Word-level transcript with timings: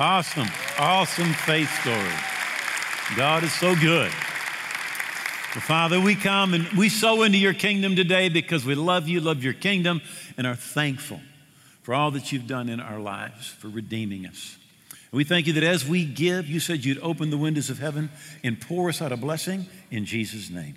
Awesome, 0.00 0.46
awesome 0.78 1.32
faith 1.32 1.68
story. 1.80 3.16
God 3.16 3.42
is 3.42 3.52
so 3.52 3.74
good. 3.74 4.12
Well, 4.12 5.60
Father, 5.60 6.00
we 6.00 6.14
come 6.14 6.54
and 6.54 6.68
we 6.78 6.88
sow 6.88 7.24
into 7.24 7.38
your 7.38 7.52
kingdom 7.52 7.96
today 7.96 8.28
because 8.28 8.64
we 8.64 8.76
love 8.76 9.08
you, 9.08 9.18
love 9.18 9.42
your 9.42 9.54
kingdom, 9.54 10.00
and 10.36 10.46
are 10.46 10.54
thankful 10.54 11.20
for 11.82 11.94
all 11.94 12.12
that 12.12 12.30
you've 12.30 12.46
done 12.46 12.68
in 12.68 12.78
our 12.78 13.00
lives, 13.00 13.48
for 13.48 13.66
redeeming 13.66 14.24
us. 14.24 14.56
And 14.90 15.16
we 15.18 15.24
thank 15.24 15.48
you 15.48 15.54
that 15.54 15.64
as 15.64 15.84
we 15.84 16.04
give, 16.04 16.46
you 16.46 16.60
said 16.60 16.84
you'd 16.84 17.02
open 17.02 17.30
the 17.30 17.36
windows 17.36 17.68
of 17.68 17.80
heaven 17.80 18.08
and 18.44 18.60
pour 18.60 18.88
us 18.88 19.02
out 19.02 19.10
a 19.10 19.16
blessing 19.16 19.66
in 19.90 20.04
Jesus' 20.04 20.48
name. 20.48 20.76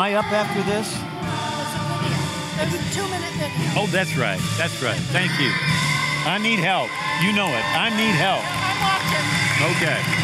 I 0.00 0.14
up 0.14 0.32
after 0.32 0.62
this? 0.62 0.96
There's 2.56 2.72
a 2.72 2.94
two 2.94 3.06
minute 3.12 3.34
video. 3.36 3.68
Oh, 3.76 3.86
that's 3.92 4.16
right. 4.16 4.40
That's 4.56 4.82
right. 4.82 4.96
Thank 5.12 5.30
you. 5.38 5.52
I 6.24 6.38
need 6.40 6.58
help. 6.58 6.88
You 7.20 7.34
know 7.36 7.48
it. 7.48 7.64
I 7.76 7.90
need 7.90 8.16
help. 8.16 8.40
I'm 8.48 8.80
watching. 8.80 9.76
Okay. 9.76 10.19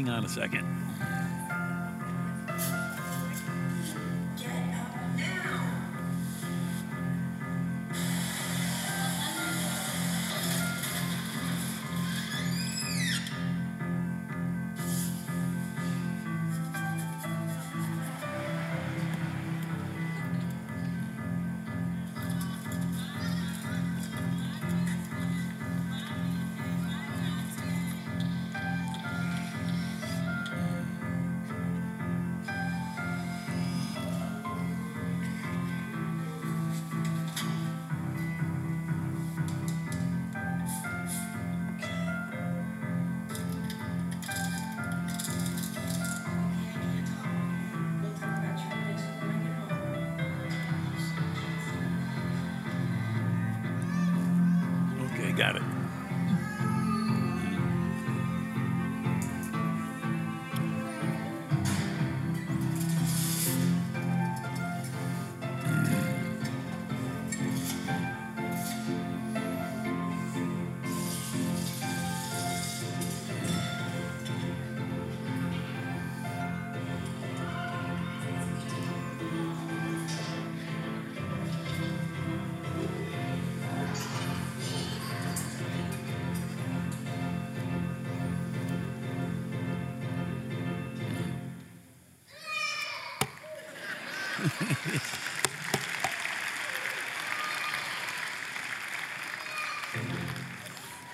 Hang 0.00 0.08
on 0.08 0.24
a 0.24 0.28
second. 0.30 0.89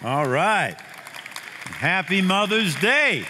All 0.06 0.28
right. 0.28 0.76
Happy 1.64 2.22
Mother's 2.22 2.76
Day. 2.76 3.24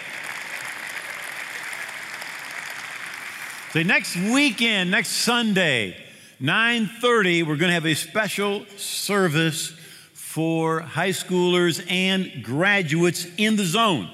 So 3.73 3.81
next 3.81 4.15
weekend, 4.15 4.91
next 4.91 5.09
Sunday, 5.09 5.97
9:30, 6.39 7.41
we're 7.47 7.55
going 7.55 7.69
to 7.69 7.73
have 7.73 7.87
a 7.87 7.95
special 7.95 8.63
service 8.77 9.69
for 10.13 10.81
high 10.81 11.09
schoolers 11.09 11.83
and 11.89 12.43
graduates 12.43 13.25
in 13.37 13.55
the 13.55 13.65
zone. 13.65 14.07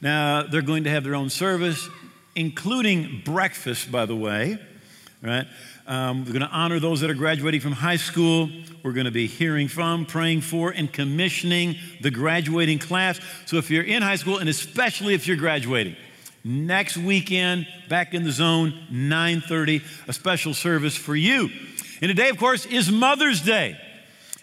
Now, 0.00 0.44
they're 0.44 0.62
going 0.62 0.84
to 0.84 0.90
have 0.90 1.04
their 1.04 1.14
own 1.14 1.28
service, 1.28 1.90
including 2.34 3.20
breakfast, 3.22 3.92
by 3.92 4.06
the 4.06 4.16
way, 4.16 4.58
right? 5.20 5.46
Um, 5.86 6.24
we're 6.24 6.32
going 6.32 6.40
to 6.40 6.48
honor 6.48 6.80
those 6.80 7.00
that 7.02 7.10
are 7.10 7.14
graduating 7.14 7.60
from 7.60 7.70
high 7.70 7.96
school. 7.96 8.50
We're 8.82 8.92
going 8.92 9.04
to 9.04 9.12
be 9.12 9.28
hearing 9.28 9.68
from, 9.68 10.04
praying 10.04 10.40
for, 10.40 10.70
and 10.70 10.92
commissioning 10.92 11.76
the 12.00 12.10
graduating 12.10 12.80
class. 12.80 13.20
So 13.46 13.58
if 13.58 13.70
you're 13.70 13.84
in 13.84 14.02
high 14.02 14.16
school, 14.16 14.38
and 14.38 14.48
especially 14.48 15.14
if 15.14 15.28
you're 15.28 15.36
graduating, 15.36 15.94
next 16.42 16.96
weekend, 16.96 17.68
back 17.88 18.14
in 18.14 18.24
the 18.24 18.32
zone, 18.32 18.74
9:30, 18.90 19.82
a 20.08 20.12
special 20.12 20.54
service 20.54 20.96
for 20.96 21.14
you. 21.14 21.50
And 22.02 22.08
today, 22.08 22.30
of 22.30 22.36
course, 22.36 22.66
is 22.66 22.90
Mother's 22.90 23.40
Day. 23.40 23.80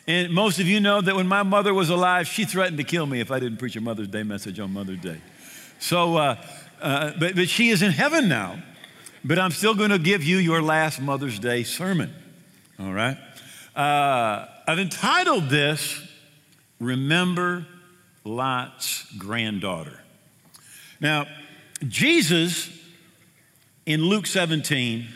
And 0.07 0.31
most 0.33 0.59
of 0.59 0.67
you 0.67 0.79
know 0.79 1.01
that 1.01 1.15
when 1.15 1.27
my 1.27 1.43
mother 1.43 1.73
was 1.73 1.89
alive, 1.89 2.25
she 2.25 2.45
threatened 2.45 2.77
to 2.77 2.85
kill 2.85 3.05
me 3.05 3.19
if 3.19 3.31
I 3.31 3.39
didn't 3.39 3.57
preach 3.57 3.75
a 3.75 3.81
Mother's 3.81 4.07
Day 4.07 4.23
message 4.23 4.61
on 4.61 4.71
Mother's 4.71 4.99
Day. 4.99 5.17
So, 5.79 6.15
uh, 6.15 6.35
uh, 6.81 7.11
but, 7.19 7.35
but 7.35 7.49
she 7.49 7.69
is 7.69 7.81
in 7.81 7.91
heaven 7.91 8.29
now 8.29 8.61
but 9.23 9.39
I'm 9.39 9.51
still 9.51 9.73
going 9.73 9.91
to 9.91 9.99
give 9.99 10.23
you 10.23 10.37
your 10.37 10.61
last 10.61 11.01
Mother's 11.01 11.39
Day 11.39 11.63
sermon. 11.63 12.13
All 12.79 12.91
right? 12.91 13.17
Uh, 13.75 14.45
I've 14.67 14.79
entitled 14.79 15.49
this, 15.49 16.01
Remember 16.79 17.65
Lot's 18.25 19.05
Granddaughter. 19.17 19.99
Now, 20.99 21.27
Jesus 21.87 22.69
in 23.85 24.05
Luke 24.05 24.27
17, 24.27 25.07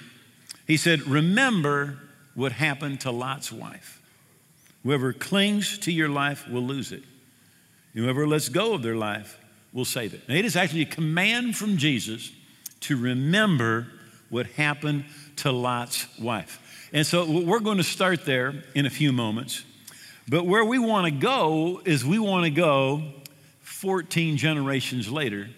he 0.66 0.78
said, 0.78 1.02
Remember 1.08 1.98
what 2.36 2.52
happened 2.52 3.02
to 3.02 3.12
Lot's 3.12 3.52
wife. 3.52 4.02
Whoever 4.84 5.12
clings 5.12 5.78
to 5.80 5.92
your 5.92 6.10
life 6.10 6.48
will 6.48 6.62
lose 6.62 6.92
it. 6.92 7.04
Whoever 7.94 8.28
lets 8.28 8.48
go 8.48 8.74
of 8.74 8.84
their 8.84 8.96
life 8.96 9.40
will 9.74 9.86
save 9.86 10.14
it. 10.14 10.28
Now, 10.30 10.36
it 10.36 10.46
is 10.46 10.56
actually 10.56 10.84
a 10.84 10.86
command 10.86 11.58
from 11.58 11.78
Jesus 11.78 12.32
to 12.82 12.96
remember 12.96 13.88
what 14.30 14.48
happened 14.48 15.06
to 15.38 15.52
Lot's 15.52 16.08
wife. 16.20 16.90
And 16.94 17.06
so 17.06 17.30
we're 17.30 17.60
going 17.60 17.78
to 17.78 17.84
start 17.84 18.26
there 18.26 18.64
in 18.74 18.86
a 18.86 18.90
few 18.90 19.12
moments. 19.12 19.64
But 20.28 20.46
where 20.46 20.66
we 20.66 20.80
want 20.80 21.06
to 21.06 21.12
go 21.12 21.82
is 21.86 22.06
we 22.06 22.20
want 22.20 22.46
to 22.46 22.52
go 22.52 23.04
14 23.62 24.38
generations 24.38 25.10
later 25.10 25.50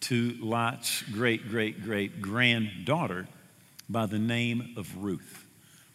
to 0.00 0.36
Lot's 0.40 1.02
great, 1.02 1.48
great, 1.48 1.82
great 1.82 2.20
granddaughter 2.20 3.26
by 3.88 4.06
the 4.06 4.18
name 4.18 4.74
of 4.76 5.02
Ruth. 5.02 5.46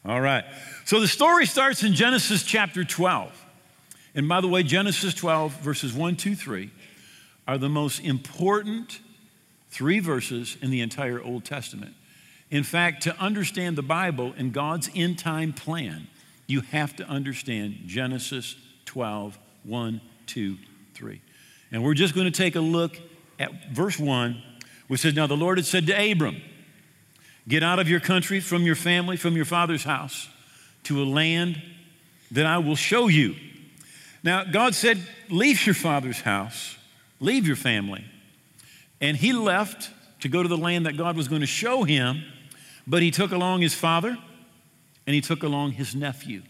All 0.05 0.21
right. 0.21 0.45
So 0.85 0.99
the 0.99 1.07
story 1.07 1.45
starts 1.45 1.83
in 1.83 1.93
Genesis 1.93 2.43
chapter 2.43 2.83
12. 2.83 3.45
And 4.15 4.27
by 4.27 4.41
the 4.41 4.47
way, 4.47 4.63
Genesis 4.63 5.13
12, 5.13 5.59
verses 5.61 5.93
1, 5.93 6.15
2, 6.15 6.35
3 6.35 6.71
are 7.47 7.57
the 7.57 7.69
most 7.69 7.99
important 7.99 8.99
three 9.69 9.99
verses 9.99 10.57
in 10.61 10.71
the 10.71 10.81
entire 10.81 11.21
Old 11.21 11.45
Testament. 11.45 11.93
In 12.51 12.63
fact, 12.63 13.03
to 13.03 13.15
understand 13.17 13.77
the 13.77 13.83
Bible 13.83 14.33
and 14.37 14.51
God's 14.51 14.89
end 14.95 15.19
time 15.19 15.53
plan, 15.53 16.07
you 16.47 16.61
have 16.61 16.95
to 16.95 17.07
understand 17.07 17.75
Genesis 17.85 18.55
12, 18.85 19.37
1, 19.63 20.01
2, 20.25 20.57
3. 20.95 21.21
And 21.71 21.83
we're 21.83 21.93
just 21.93 22.15
going 22.15 22.25
to 22.25 22.35
take 22.35 22.55
a 22.55 22.59
look 22.59 22.97
at 23.37 23.69
verse 23.71 23.99
1, 23.99 24.41
which 24.87 25.01
says, 25.01 25.13
Now 25.13 25.27
the 25.27 25.37
Lord 25.37 25.57
had 25.59 25.65
said 25.65 25.85
to 25.87 26.11
Abram, 26.11 26.41
Get 27.47 27.63
out 27.63 27.79
of 27.79 27.89
your 27.89 27.99
country, 27.99 28.39
from 28.39 28.63
your 28.63 28.75
family, 28.75 29.17
from 29.17 29.35
your 29.35 29.45
father's 29.45 29.83
house, 29.83 30.27
to 30.83 31.01
a 31.01 31.05
land 31.05 31.61
that 32.31 32.45
I 32.45 32.57
will 32.57 32.75
show 32.75 33.07
you. 33.07 33.35
Now, 34.23 34.43
God 34.43 34.75
said, 34.75 34.99
Leave 35.29 35.65
your 35.65 35.75
father's 35.75 36.21
house, 36.21 36.77
leave 37.19 37.47
your 37.47 37.55
family. 37.55 38.05
And 39.01 39.15
he 39.15 39.33
left 39.33 39.91
to 40.21 40.27
go 40.27 40.43
to 40.43 40.49
the 40.49 40.57
land 40.57 40.85
that 40.85 40.97
God 40.97 41.15
was 41.15 41.27
going 41.27 41.41
to 41.41 41.47
show 41.47 41.83
him. 41.83 42.23
But 42.89 43.03
he 43.03 43.11
took 43.11 43.31
along 43.31 43.61
his 43.61 43.75
father 43.75 44.17
and 45.05 45.13
he 45.13 45.21
took 45.21 45.43
along 45.43 45.73
his 45.73 45.93
nephew. 45.93 46.41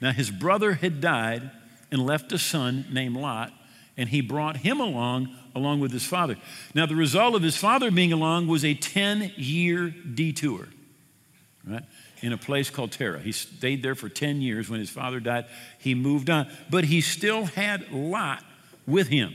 Now, 0.00 0.12
his 0.12 0.30
brother 0.30 0.72
had 0.72 1.02
died 1.02 1.50
and 1.92 2.04
left 2.04 2.32
a 2.32 2.38
son 2.38 2.86
named 2.90 3.16
Lot, 3.16 3.52
and 3.96 4.08
he 4.08 4.20
brought 4.22 4.58
him 4.58 4.80
along 4.80 5.34
along 5.54 5.80
with 5.80 5.92
his 5.92 6.04
father. 6.04 6.36
Now, 6.74 6.86
the 6.86 6.94
result 6.94 7.34
of 7.34 7.42
his 7.42 7.56
father 7.56 7.90
being 7.90 8.12
along 8.12 8.46
was 8.46 8.64
a 8.64 8.74
10 8.74 9.32
year 9.36 9.90
detour, 9.90 10.68
right? 11.66 11.82
In 12.22 12.32
a 12.32 12.38
place 12.38 12.70
called 12.70 12.92
Terah. 12.92 13.20
He 13.20 13.32
stayed 13.32 13.82
there 13.82 13.94
for 13.94 14.08
10 14.08 14.40
years. 14.40 14.70
When 14.70 14.80
his 14.80 14.90
father 14.90 15.20
died, 15.20 15.46
he 15.78 15.94
moved 15.94 16.30
on, 16.30 16.48
but 16.70 16.84
he 16.84 17.00
still 17.00 17.44
had 17.44 17.90
Lot 17.92 18.42
with 18.86 19.08
him. 19.08 19.34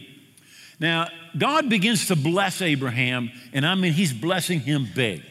Now, 0.80 1.10
God 1.38 1.70
begins 1.70 2.08
to 2.08 2.16
bless 2.16 2.62
Abraham, 2.62 3.32
and 3.52 3.66
I 3.66 3.76
mean, 3.76 3.94
he's 3.94 4.14
blessing 4.14 4.62
him 4.62 4.88
big. 4.96 5.24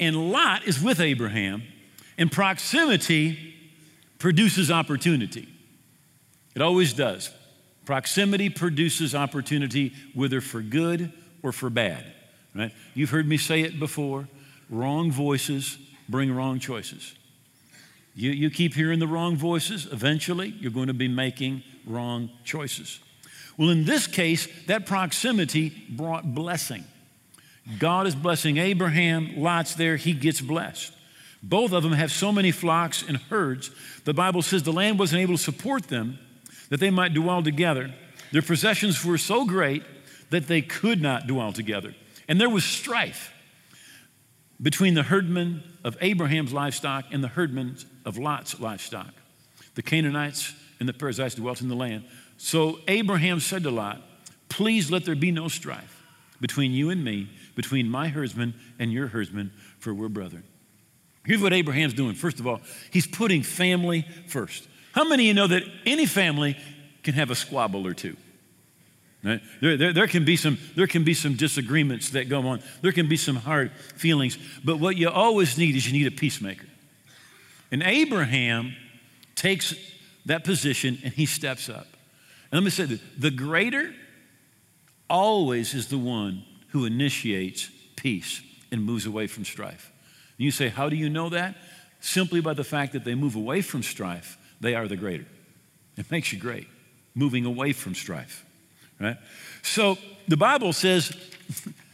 And 0.00 0.32
Lot 0.32 0.66
is 0.66 0.82
with 0.82 0.98
Abraham, 0.98 1.62
and 2.18 2.32
proximity 2.32 3.54
produces 4.18 4.70
opportunity. 4.70 5.48
It 6.56 6.62
always 6.62 6.94
does. 6.94 7.32
Proximity 7.84 8.48
produces 8.48 9.14
opportunity, 9.14 9.92
whether 10.14 10.40
for 10.40 10.62
good 10.62 11.12
or 11.42 11.52
for 11.52 11.70
bad. 11.70 12.04
Right? 12.54 12.72
You've 12.94 13.10
heard 13.10 13.28
me 13.28 13.36
say 13.36 13.60
it 13.60 13.78
before 13.78 14.26
wrong 14.70 15.12
voices 15.12 15.78
bring 16.08 16.32
wrong 16.32 16.58
choices. 16.58 17.14
You, 18.14 18.30
you 18.30 18.50
keep 18.50 18.74
hearing 18.74 18.98
the 18.98 19.06
wrong 19.06 19.36
voices, 19.36 19.86
eventually, 19.90 20.48
you're 20.48 20.72
going 20.72 20.88
to 20.88 20.94
be 20.94 21.08
making 21.08 21.62
wrong 21.86 22.30
choices. 22.44 23.00
Well, 23.56 23.68
in 23.68 23.84
this 23.84 24.06
case, 24.06 24.48
that 24.66 24.86
proximity 24.86 25.70
brought 25.90 26.34
blessing. 26.34 26.84
God 27.78 28.06
is 28.06 28.14
blessing 28.14 28.56
Abraham. 28.56 29.34
Lot's 29.36 29.74
there, 29.74 29.96
he 29.96 30.12
gets 30.12 30.40
blessed. 30.40 30.92
Both 31.42 31.72
of 31.72 31.82
them 31.82 31.92
have 31.92 32.12
so 32.12 32.32
many 32.32 32.50
flocks 32.50 33.02
and 33.06 33.16
herds. 33.16 33.70
The 34.04 34.14
Bible 34.14 34.42
says 34.42 34.62
the 34.62 34.72
land 34.72 34.98
wasn't 34.98 35.22
able 35.22 35.36
to 35.36 35.42
support 35.42 35.84
them 35.84 36.18
that 36.68 36.80
they 36.80 36.90
might 36.90 37.14
dwell 37.14 37.42
together. 37.42 37.94
Their 38.32 38.42
possessions 38.42 39.04
were 39.04 39.18
so 39.18 39.44
great 39.44 39.82
that 40.30 40.46
they 40.46 40.62
could 40.62 41.00
not 41.00 41.26
dwell 41.26 41.52
together. 41.52 41.94
And 42.28 42.40
there 42.40 42.50
was 42.50 42.64
strife 42.64 43.32
between 44.62 44.94
the 44.94 45.02
herdmen 45.02 45.62
of 45.82 45.96
Abraham's 46.00 46.52
livestock 46.52 47.06
and 47.10 47.24
the 47.24 47.28
herdmen 47.28 47.76
of 48.04 48.18
Lot's 48.18 48.60
livestock. 48.60 49.12
The 49.74 49.82
Canaanites 49.82 50.54
and 50.78 50.88
the 50.88 50.92
Perizzites 50.92 51.34
dwelt 51.34 51.60
in 51.60 51.68
the 51.68 51.74
land. 51.74 52.04
So 52.36 52.80
Abraham 52.86 53.40
said 53.40 53.62
to 53.64 53.70
Lot, 53.70 54.02
Please 54.48 54.90
let 54.90 55.04
there 55.04 55.14
be 55.14 55.30
no 55.30 55.48
strife 55.48 56.02
between 56.40 56.72
you 56.72 56.90
and 56.90 57.04
me, 57.04 57.28
between 57.54 57.88
my 57.88 58.08
herdsman 58.08 58.54
and 58.78 58.92
your 58.92 59.08
herdsman, 59.08 59.52
for 59.78 59.94
we're 59.94 60.08
brethren. 60.08 60.44
Here's 61.24 61.42
what 61.42 61.52
Abraham's 61.52 61.94
doing. 61.94 62.14
First 62.14 62.40
of 62.40 62.46
all, 62.46 62.60
he's 62.90 63.06
putting 63.06 63.42
family 63.42 64.06
first. 64.26 64.66
How 64.92 65.04
many 65.08 65.24
of 65.24 65.26
you 65.28 65.34
know 65.34 65.46
that 65.46 65.62
any 65.86 66.06
family 66.06 66.56
can 67.02 67.14
have 67.14 67.30
a 67.30 67.34
squabble 67.34 67.86
or 67.86 67.94
two? 67.94 68.16
Right? 69.22 69.40
There, 69.60 69.76
there, 69.76 69.92
there, 69.92 70.06
can 70.06 70.24
be 70.24 70.36
some, 70.36 70.56
there 70.76 70.86
can 70.86 71.04
be 71.04 71.12
some 71.12 71.34
disagreements 71.34 72.10
that 72.10 72.30
go 72.30 72.46
on. 72.48 72.62
There 72.80 72.92
can 72.92 73.06
be 73.06 73.18
some 73.18 73.36
hard 73.36 73.70
feelings. 73.96 74.38
But 74.64 74.80
what 74.80 74.96
you 74.96 75.10
always 75.10 75.58
need 75.58 75.76
is 75.76 75.86
you 75.86 75.92
need 75.92 76.10
a 76.10 76.16
peacemaker. 76.16 76.66
And 77.70 77.82
Abraham 77.82 78.74
takes 79.34 79.74
that 80.24 80.44
position 80.44 80.98
and 81.04 81.12
he 81.12 81.26
steps 81.26 81.68
up. 81.68 81.86
And 82.50 82.60
let 82.60 82.64
me 82.64 82.70
say 82.70 82.84
this 82.84 83.00
the 83.18 83.30
greater 83.30 83.94
always 85.08 85.74
is 85.74 85.88
the 85.88 85.98
one 85.98 86.44
who 86.70 86.84
initiates 86.84 87.70
peace 87.96 88.42
and 88.72 88.84
moves 88.84 89.06
away 89.06 89.26
from 89.26 89.44
strife. 89.44 89.92
And 90.38 90.44
you 90.44 90.50
say, 90.50 90.68
How 90.68 90.88
do 90.88 90.96
you 90.96 91.08
know 91.08 91.28
that? 91.30 91.56
Simply 92.00 92.40
by 92.40 92.54
the 92.54 92.64
fact 92.64 92.92
that 92.92 93.04
they 93.04 93.14
move 93.14 93.36
away 93.36 93.60
from 93.60 93.82
strife, 93.82 94.38
they 94.60 94.74
are 94.74 94.88
the 94.88 94.96
greater. 94.96 95.26
It 95.96 96.10
makes 96.10 96.32
you 96.32 96.38
great, 96.38 96.66
moving 97.14 97.44
away 97.44 97.72
from 97.72 97.94
strife, 97.94 98.44
right? 98.98 99.18
So 99.62 99.98
the 100.28 100.36
Bible 100.36 100.72
says 100.72 101.14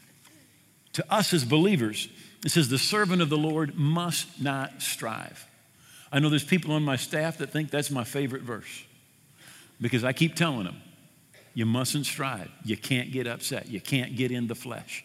to 0.93 1.13
us 1.13 1.33
as 1.33 1.45
believers, 1.45 2.09
it 2.45 2.51
says, 2.51 2.69
the 2.69 2.79
servant 2.79 3.23
of 3.23 3.29
the 3.29 3.37
Lord 3.37 3.77
must 3.77 4.41
not 4.41 4.81
strive. 4.81 5.45
I 6.13 6.21
know 6.21 6.29
there's 6.29 6.45
people 6.45 6.73
on 6.73 6.85
my 6.85 6.95
staff 6.95 7.39
that 7.39 7.51
think 7.51 7.71
that's 7.71 7.91
my 7.91 8.05
favorite 8.05 8.43
verse 8.43 8.85
because 9.81 10.05
I 10.05 10.13
keep 10.13 10.37
telling 10.37 10.65
them, 10.65 10.81
you 11.57 11.65
mustn't 11.65 12.05
strive. 12.05 12.51
You 12.65 12.77
can't 12.77 13.11
get 13.11 13.27
upset. 13.27 13.67
You 13.69 13.81
can't 13.81 14.15
get 14.15 14.31
in 14.31 14.47
the 14.47 14.55
flesh. 14.55 15.03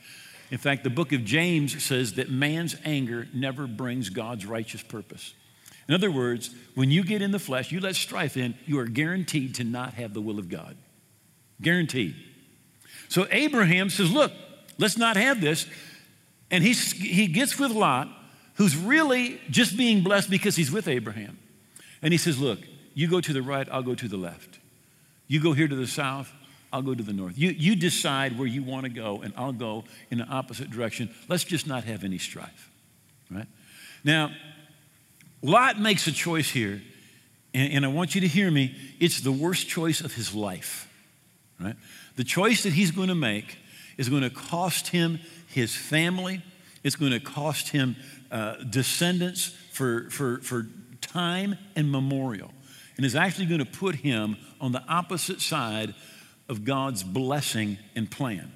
In 0.51 0.57
fact, 0.57 0.83
the 0.83 0.89
book 0.89 1.13
of 1.13 1.23
James 1.23 1.81
says 1.81 2.15
that 2.15 2.29
man's 2.29 2.75
anger 2.83 3.25
never 3.33 3.67
brings 3.67 4.09
God's 4.09 4.45
righteous 4.45 4.83
purpose. 4.83 5.33
In 5.87 5.95
other 5.95 6.11
words, 6.11 6.53
when 6.75 6.91
you 6.91 7.05
get 7.05 7.21
in 7.21 7.31
the 7.31 7.39
flesh, 7.39 7.71
you 7.71 7.79
let 7.79 7.95
strife 7.95 8.35
in, 8.35 8.55
you 8.65 8.79
are 8.79 8.85
guaranteed 8.85 9.55
to 9.55 9.63
not 9.63 9.93
have 9.93 10.13
the 10.13 10.19
will 10.19 10.39
of 10.39 10.49
God. 10.49 10.75
Guaranteed. 11.61 12.15
So 13.07 13.27
Abraham 13.31 13.89
says, 13.89 14.11
Look, 14.11 14.33
let's 14.77 14.97
not 14.97 15.15
have 15.15 15.39
this. 15.39 15.65
And 16.51 16.65
he's, 16.65 16.91
he 16.91 17.27
gets 17.27 17.57
with 17.57 17.71
Lot, 17.71 18.09
who's 18.55 18.75
really 18.75 19.39
just 19.49 19.77
being 19.77 20.03
blessed 20.03 20.29
because 20.29 20.57
he's 20.57 20.69
with 20.69 20.89
Abraham. 20.89 21.39
And 22.01 22.11
he 22.13 22.17
says, 22.17 22.41
Look, 22.41 22.59
you 22.93 23.07
go 23.07 23.21
to 23.21 23.31
the 23.31 23.41
right, 23.41 23.69
I'll 23.71 23.83
go 23.83 23.95
to 23.95 24.07
the 24.09 24.17
left. 24.17 24.59
You 25.29 25.39
go 25.39 25.53
here 25.53 25.69
to 25.69 25.75
the 25.77 25.87
south, 25.87 26.29
I'll 26.73 26.81
go 26.81 26.95
to 26.95 27.03
the 27.03 27.13
north. 27.13 27.37
You, 27.37 27.49
you 27.49 27.75
decide 27.75 28.37
where 28.37 28.47
you 28.47 28.63
want 28.63 28.85
to 28.85 28.89
go, 28.89 29.21
and 29.21 29.33
I'll 29.35 29.51
go 29.51 29.83
in 30.09 30.19
the 30.19 30.25
opposite 30.25 30.71
direction. 30.71 31.13
Let's 31.27 31.43
just 31.43 31.67
not 31.67 31.83
have 31.83 32.03
any 32.03 32.17
strife, 32.17 32.69
right? 33.29 33.47
Now, 34.03 34.31
Lot 35.41 35.79
makes 35.79 36.07
a 36.07 36.11
choice 36.11 36.49
here, 36.49 36.81
and, 37.53 37.73
and 37.73 37.85
I 37.85 37.89
want 37.89 38.15
you 38.15 38.21
to 38.21 38.27
hear 38.27 38.49
me. 38.49 38.75
It's 38.99 39.21
the 39.21 39.31
worst 39.31 39.67
choice 39.67 40.01
of 40.01 40.13
his 40.13 40.33
life, 40.33 40.87
right? 41.59 41.75
The 42.15 42.23
choice 42.23 42.63
that 42.63 42.73
he's 42.73 42.91
going 42.91 43.09
to 43.09 43.15
make 43.15 43.57
is 43.97 44.07
going 44.07 44.23
to 44.23 44.29
cost 44.29 44.89
him 44.89 45.19
his 45.47 45.75
family, 45.75 46.41
it's 46.83 46.95
going 46.95 47.11
to 47.11 47.19
cost 47.19 47.69
him 47.69 47.95
uh, 48.31 48.55
descendants 48.69 49.53
for, 49.71 50.09
for, 50.09 50.37
for 50.39 50.67
time 51.01 51.57
and 51.75 51.91
memorial, 51.91 52.51
and 52.95 53.05
is 53.05 53.15
actually 53.15 53.47
going 53.47 53.59
to 53.59 53.65
put 53.65 53.95
him 53.95 54.37
on 54.61 54.71
the 54.71 54.83
opposite 54.87 55.41
side 55.41 55.93
of 56.49 56.65
God's 56.65 57.03
blessing 57.03 57.77
and 57.95 58.09
plan. 58.09 58.51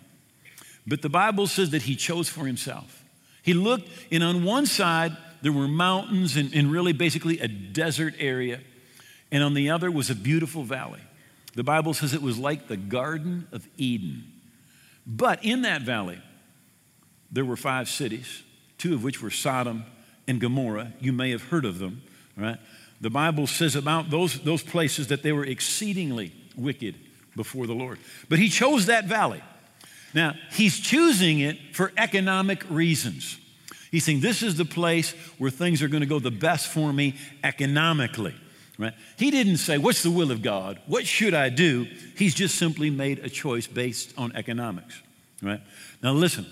But 0.87 1.01
the 1.01 1.09
Bible 1.09 1.47
says 1.47 1.71
that 1.71 1.83
he 1.83 1.95
chose 1.95 2.29
for 2.29 2.45
himself. 2.45 3.03
He 3.41 3.53
looked, 3.53 3.89
and 4.11 4.23
on 4.23 4.43
one 4.43 4.65
side, 4.65 5.15
there 5.41 5.51
were 5.51 5.67
mountains 5.67 6.35
and, 6.35 6.53
and 6.53 6.71
really 6.71 6.93
basically 6.93 7.39
a 7.39 7.47
desert 7.47 8.15
area, 8.19 8.59
and 9.31 9.43
on 9.43 9.53
the 9.53 9.69
other 9.69 9.91
was 9.91 10.09
a 10.09 10.15
beautiful 10.15 10.63
valley. 10.63 11.01
The 11.55 11.63
Bible 11.63 11.93
says 11.93 12.13
it 12.13 12.21
was 12.21 12.37
like 12.37 12.67
the 12.67 12.77
Garden 12.77 13.47
of 13.51 13.67
Eden. 13.77 14.31
But 15.07 15.43
in 15.43 15.61
that 15.61 15.83
valley, 15.83 16.19
there 17.31 17.45
were 17.45 17.57
five 17.57 17.87
cities, 17.87 18.43
two 18.77 18.93
of 18.93 19.03
which 19.03 19.21
were 19.21 19.29
Sodom 19.29 19.85
and 20.27 20.41
Gomorrah. 20.41 20.93
You 20.99 21.13
may 21.13 21.31
have 21.31 21.43
heard 21.43 21.65
of 21.65 21.79
them, 21.79 22.01
right? 22.35 22.57
The 23.01 23.09
Bible 23.09 23.45
says 23.47 23.75
about 23.75 24.09
those, 24.09 24.39
those 24.39 24.63
places 24.63 25.07
that 25.07 25.21
they 25.21 25.31
were 25.31 25.45
exceedingly 25.45 26.33
wicked 26.55 26.95
before 27.35 27.67
the 27.67 27.73
Lord. 27.73 27.99
But 28.29 28.39
he 28.39 28.49
chose 28.49 28.85
that 28.87 29.05
valley. 29.05 29.41
Now, 30.13 30.33
he's 30.51 30.79
choosing 30.79 31.39
it 31.39 31.57
for 31.75 31.91
economic 31.97 32.63
reasons. 32.69 33.37
He's 33.91 34.03
saying, 34.05 34.21
This 34.21 34.41
is 34.41 34.55
the 34.55 34.65
place 34.65 35.11
where 35.37 35.51
things 35.51 35.81
are 35.81 35.87
going 35.87 36.01
to 36.01 36.07
go 36.07 36.19
the 36.19 36.31
best 36.31 36.67
for 36.67 36.91
me 36.91 37.15
economically. 37.43 38.35
Right? 38.77 38.93
He 39.17 39.31
didn't 39.31 39.57
say, 39.57 39.77
What's 39.77 40.03
the 40.03 40.11
will 40.11 40.31
of 40.31 40.41
God? 40.41 40.79
What 40.87 41.05
should 41.05 41.33
I 41.33 41.49
do? 41.49 41.87
He's 42.17 42.33
just 42.33 42.55
simply 42.55 42.89
made 42.89 43.19
a 43.19 43.29
choice 43.29 43.67
based 43.67 44.13
on 44.17 44.35
economics. 44.35 45.01
Right? 45.41 45.61
Now, 46.01 46.13
listen. 46.13 46.45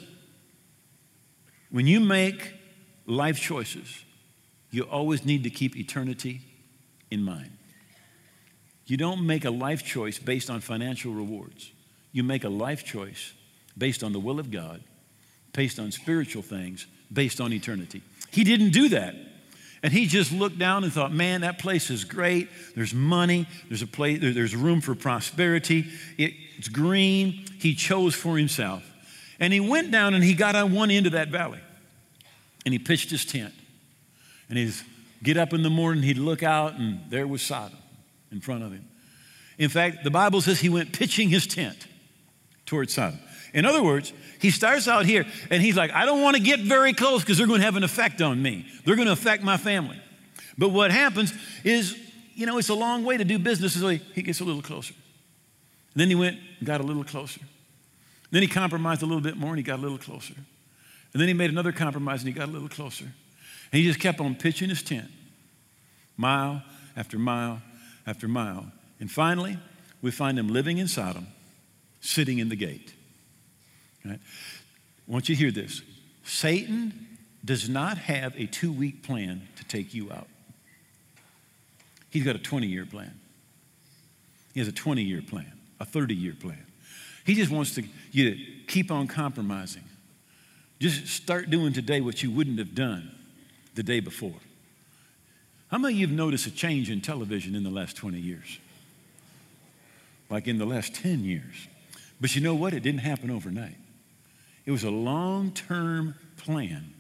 When 1.70 1.88
you 1.88 2.00
make 2.00 2.54
life 3.08 3.40
choices, 3.40 4.06
you 4.70 4.84
always 4.84 5.26
need 5.26 5.44
to 5.44 5.50
keep 5.50 5.76
eternity 5.76 6.42
in 7.10 7.24
mind. 7.24 7.50
You 8.86 8.98
don't 8.98 9.26
make 9.26 9.46
a 9.46 9.52
life 9.52 9.84
choice 9.84 10.20
based 10.20 10.50
on 10.50 10.62
financial 10.62 11.14
rewards. 11.14 11.72
You 12.12 12.24
make 12.24 12.44
a 12.44 12.50
life 12.50 12.84
choice 12.84 13.34
based 13.78 14.04
on 14.04 14.12
the 14.14 14.20
will 14.20 14.40
of 14.40 14.52
God, 14.52 14.84
based 15.54 15.80
on 15.80 15.92
spiritual 15.92 16.42
things, 16.42 16.86
based 17.12 17.40
on 17.40 17.54
eternity. 17.54 18.02
He 18.32 18.44
didn't 18.44 18.72
do 18.72 18.90
that. 18.90 19.16
And 19.82 19.92
he 19.92 20.06
just 20.06 20.32
looked 20.32 20.58
down 20.58 20.84
and 20.84 20.94
thought, 20.94 21.12
man, 21.12 21.42
that 21.42 21.60
place 21.60 21.90
is 21.90 22.06
great. 22.06 22.50
There's 22.76 22.94
money, 22.94 23.48
there's 23.68 23.82
a 23.82 23.88
place, 23.88 24.20
there's 24.22 24.56
room 24.56 24.80
for 24.80 24.96
prosperity. 24.96 25.88
It's 26.18 26.70
green. 26.70 27.46
He 27.60 27.76
chose 27.76 28.16
for 28.16 28.38
himself. 28.38 28.84
And 29.40 29.52
he 29.52 29.60
went 29.60 29.92
down 29.92 30.14
and 30.14 30.24
he 30.24 30.36
got 30.36 30.56
on 30.56 30.74
one 30.74 30.90
end 30.90 31.06
of 31.06 31.14
that 31.14 31.30
valley. 31.30 31.60
And 32.66 32.72
he 32.72 32.80
pitched 32.80 33.10
his 33.10 33.26
tent. 33.26 33.54
And 34.48 34.58
he'd 34.58 34.74
get 35.22 35.36
up 35.36 35.54
in 35.54 35.64
the 35.64 35.70
morning, 35.70 36.04
he'd 36.04 36.18
look 36.18 36.44
out, 36.44 36.76
and 36.76 37.00
there 37.10 37.28
was 37.28 37.42
Sodom 37.42 37.78
in 38.34 38.42
front 38.42 38.64
of 38.64 38.72
him. 38.74 38.86
In 39.58 39.70
fact, 39.70 40.04
the 40.04 40.12
Bible 40.12 40.42
says 40.42 40.60
he 40.60 40.68
went 40.68 40.92
pitching 40.92 41.30
his 41.30 41.48
tent 41.48 41.88
towards 42.66 42.94
Sodom. 42.94 43.20
In 43.54 43.66
other 43.66 43.84
words, 43.84 44.12
he 44.42 44.50
starts 44.50 44.88
out 44.88 45.06
here 45.06 45.26
and 45.52 45.62
he's 45.62 45.78
like, 45.78 45.92
I 45.92 46.06
don't 46.06 46.22
want 46.22 46.36
to 46.36 46.42
get 46.42 46.60
very 46.60 46.92
close 46.92 47.22
because 47.22 47.38
they're 47.38 47.48
going 47.48 47.60
to 47.60 47.66
have 47.66 47.76
an 47.76 47.84
effect 47.84 48.22
on 48.22 48.42
me. 48.42 48.66
They're 48.84 48.96
going 48.96 49.06
to 49.06 49.14
affect 49.14 49.44
my 49.44 49.58
family. 49.58 50.02
But 50.58 50.70
what 50.70 50.92
happens 50.92 51.34
is, 51.64 51.96
you 52.34 52.48
know, 52.48 52.58
it's 52.58 52.70
a 52.70 52.74
long 52.74 53.06
way 53.06 53.18
to 53.18 53.24
do 53.24 53.38
business, 53.38 53.80
so 53.80 53.88
he 53.88 54.22
gets 54.22 54.40
a 54.40 54.44
little 54.44 54.62
closer. 54.62 54.96
And 55.94 56.02
then 56.02 56.10
he 56.10 56.16
went 56.16 56.40
and 56.58 56.68
got 56.68 56.82
a 56.82 56.84
little 56.84 57.04
closer. 57.04 57.40
And 57.40 58.32
then 58.32 58.42
he 58.42 58.48
compromised 58.48 59.04
a 59.04 59.06
little 59.06 59.22
bit 59.22 59.38
more 59.38 59.50
and 59.50 59.60
he 59.60 59.64
got 59.64 59.78
a 59.78 59.82
little 59.82 60.00
closer. 60.00 60.34
And 60.34 61.22
then 61.22 61.28
he 61.28 61.36
made 61.36 61.52
another 61.52 61.72
compromise 61.72 62.22
and 62.22 62.28
he 62.28 62.34
got 62.34 62.50
a 62.50 62.52
little 62.52 62.70
closer. 62.70 63.04
And 63.04 63.80
he 63.80 63.84
just 63.84 64.00
kept 64.00 64.20
on 64.20 64.34
pitching 64.34 64.70
his 64.70 64.82
tent, 64.82 65.12
mile 66.18 66.64
after 66.96 67.20
mile 67.20 67.62
after 68.06 68.28
mile. 68.28 68.72
And 69.00 69.12
finally, 69.12 69.58
we 70.02 70.12
find 70.12 70.38
him 70.38 70.50
living 70.50 70.78
in 70.78 70.88
Sodom, 70.88 71.28
sitting 72.02 72.40
in 72.40 72.50
the 72.50 72.56
gate. 72.56 72.94
Right? 74.06 74.20
I 75.08 75.12
want 75.12 75.30
you 75.30 75.36
to 75.36 75.40
hear 75.42 75.52
this 75.52 75.82
Satan 76.24 77.18
does 77.44 77.68
not 77.68 77.98
have 77.98 78.36
a 78.38 78.46
two 78.46 78.72
week 78.72 79.04
plan 79.04 79.48
to 79.58 79.64
take 79.66 79.94
you 79.94 80.12
out, 80.12 80.28
he's 82.10 82.24
got 82.24 82.36
a 82.36 82.40
20 82.40 82.68
year 82.68 82.86
plan. 82.86 83.20
He 84.54 84.60
has 84.60 84.70
a 84.70 84.74
20 84.74 85.02
year 85.02 85.22
plan, 85.22 85.52
a 85.80 85.86
30 85.86 86.16
year 86.16 86.36
plan. 86.40 86.64
He 87.26 87.36
just 87.36 87.52
wants 87.52 87.76
to, 87.76 87.84
you 88.12 88.32
to 88.32 88.38
keep 88.68 88.92
on 88.92 89.08
compromising. 89.08 89.84
Just 90.80 91.08
start 91.08 91.50
doing 91.50 91.72
today 91.72 92.02
what 92.02 92.22
you 92.22 92.30
wouldn't 92.30 92.60
have 92.60 92.76
done 92.76 93.10
the 93.76 93.84
day 93.84 94.02
before. 94.02 94.36
How 95.74 95.80
many 95.80 95.96
of 95.96 96.00
you 96.02 96.06
have 96.06 96.16
noticed 96.16 96.46
a 96.46 96.52
change 96.52 96.92
in 96.92 97.02
television 97.02 97.56
in 97.56 97.64
the 97.64 97.72
last 97.72 97.98
20 97.98 98.20
years? 98.20 98.60
Like 100.30 100.48
in 100.48 100.60
the 100.60 100.68
last 100.68 100.94
10 100.94 101.24
years. 101.24 101.68
But 102.22 102.36
you 102.36 102.44
know 102.44 102.54
what? 102.54 102.76
It 102.76 102.82
didn't 102.82 103.00
happen 103.00 103.32
overnight. 103.32 103.78
It 104.68 104.72
was 104.72 104.84
a 104.84 104.92
long 104.92 105.50
term 105.50 106.14
plan 106.38 106.94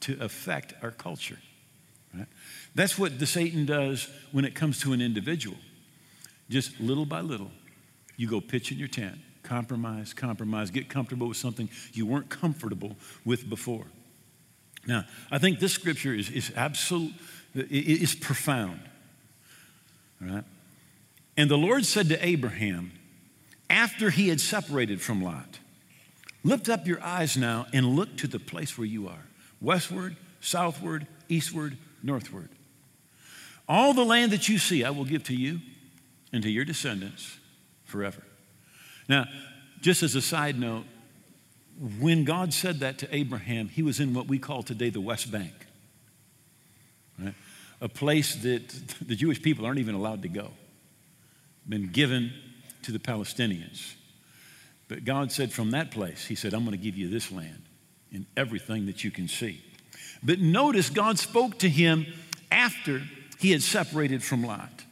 to 0.00 0.16
affect 0.24 0.72
our 0.82 0.90
culture. 0.90 1.36
Right? 2.16 2.24
That's 2.74 2.98
what 2.98 3.18
the 3.18 3.26
Satan 3.26 3.66
does 3.66 4.08
when 4.32 4.46
it 4.46 4.54
comes 4.54 4.80
to 4.80 4.94
an 4.94 5.02
individual. 5.02 5.58
Just 6.48 6.80
little 6.80 7.04
by 7.04 7.20
little, 7.20 7.50
you 8.16 8.26
go 8.26 8.40
pitch 8.40 8.72
in 8.72 8.78
your 8.78 8.88
tent, 8.88 9.18
compromise, 9.42 10.14
compromise, 10.14 10.70
get 10.70 10.88
comfortable 10.88 11.28
with 11.28 11.36
something 11.36 11.68
you 11.92 12.06
weren't 12.06 12.30
comfortable 12.30 12.96
with 13.26 13.50
before. 13.50 13.84
Now, 14.86 15.04
I 15.30 15.38
think 15.38 15.60
this 15.60 15.72
scripture 15.72 16.14
is, 16.14 16.30
is 16.30 16.52
absolute, 16.56 17.12
is 17.54 18.14
profound. 18.14 18.80
All 20.20 20.34
right? 20.34 20.44
And 21.36 21.50
the 21.50 21.58
Lord 21.58 21.84
said 21.84 22.08
to 22.08 22.26
Abraham, 22.26 22.92
after 23.68 24.10
he 24.10 24.28
had 24.28 24.40
separated 24.40 25.00
from 25.00 25.22
Lot, 25.22 25.58
Lift 26.44 26.68
up 26.68 26.86
your 26.86 27.02
eyes 27.02 27.38
now 27.38 27.66
and 27.72 27.96
look 27.96 28.16
to 28.18 28.26
the 28.26 28.38
place 28.38 28.76
where 28.76 28.86
you 28.86 29.08
are 29.08 29.24
westward, 29.60 30.14
southward, 30.40 31.06
eastward, 31.30 31.78
northward. 32.02 32.50
All 33.66 33.94
the 33.94 34.04
land 34.04 34.30
that 34.32 34.46
you 34.46 34.58
see, 34.58 34.84
I 34.84 34.90
will 34.90 35.06
give 35.06 35.24
to 35.24 35.34
you 35.34 35.60
and 36.34 36.42
to 36.42 36.50
your 36.50 36.66
descendants 36.66 37.38
forever. 37.84 38.22
Now, 39.08 39.24
just 39.80 40.02
as 40.02 40.14
a 40.14 40.20
side 40.20 40.60
note, 40.60 40.84
when 41.98 42.24
God 42.24 42.52
said 42.52 42.80
that 42.80 42.98
to 42.98 43.14
Abraham, 43.14 43.68
he 43.68 43.82
was 43.82 44.00
in 44.00 44.12
what 44.12 44.28
we 44.28 44.38
call 44.38 44.62
today 44.62 44.90
the 44.90 45.00
West 45.00 45.32
Bank. 45.32 45.54
A 47.80 47.88
place 47.88 48.36
that 48.36 48.68
the 49.06 49.16
Jewish 49.16 49.42
people 49.42 49.66
aren't 49.66 49.78
even 49.78 49.94
allowed 49.94 50.22
to 50.22 50.28
go, 50.28 50.50
been 51.68 51.88
given 51.88 52.32
to 52.82 52.92
the 52.92 52.98
Palestinians. 52.98 53.94
But 54.88 55.04
God 55.04 55.32
said, 55.32 55.52
from 55.52 55.70
that 55.72 55.90
place, 55.90 56.26
He 56.26 56.34
said, 56.34 56.54
I'm 56.54 56.64
going 56.64 56.76
to 56.76 56.82
give 56.82 56.96
you 56.96 57.08
this 57.08 57.32
land 57.32 57.62
and 58.12 58.26
everything 58.36 58.86
that 58.86 59.02
you 59.04 59.10
can 59.10 59.28
see. 59.28 59.62
But 60.22 60.40
notice 60.40 60.88
God 60.88 61.18
spoke 61.18 61.58
to 61.58 61.68
him 61.68 62.06
after 62.50 63.02
he 63.38 63.50
had 63.50 63.62
separated 63.62 64.22
from 64.22 64.44
Lot. 64.44 64.84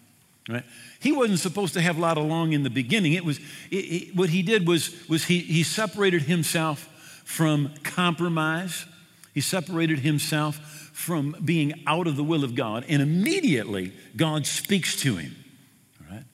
Right? 0.49 0.65
He 1.01 1.12
wasn't 1.12 1.39
supposed 1.39 1.75
to 1.75 1.81
have 1.81 1.99
Lot 1.99 2.19
along 2.19 2.53
in 2.53 2.65
the 2.65 2.71
beginning. 2.71 3.12
It 3.12 3.25
was 3.25 3.39
it, 3.71 3.77
it, 3.77 4.17
what 4.17 4.29
he 4.29 4.43
did 4.43 4.67
was, 4.67 5.09
was 5.09 5.25
he, 5.25 5.39
he 5.39 5.62
separated 5.62 6.23
himself 6.23 6.89
from 7.25 7.73
compromise. 7.83 8.85
He 9.33 9.41
separated 9.41 10.01
himself 10.01 10.82
from 10.93 11.35
being 11.45 11.83
out 11.87 12.07
of 12.07 12.17
the 12.17 12.23
will 12.23 12.45
of 12.45 12.55
God, 12.55 12.85
and 12.89 13.03
immediately 13.03 13.93
God 14.17 14.47
speaks 14.47 15.01
to 15.03 15.17
him. 15.17 15.35
All 16.01 16.15
right? 16.17 16.25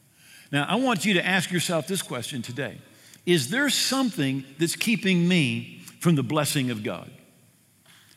Now, 0.50 0.66
I 0.68 0.76
want 0.76 1.04
you 1.04 1.14
to 1.14 1.24
ask 1.24 1.50
yourself 1.50 1.86
this 1.86 2.02
question 2.02 2.42
today 2.42 2.78
Is 3.24 3.50
there 3.50 3.70
something 3.70 4.44
that's 4.58 4.76
keeping 4.76 5.26
me 5.26 5.82
from 6.00 6.16
the 6.16 6.22
blessing 6.22 6.70
of 6.70 6.82
God? 6.82 7.10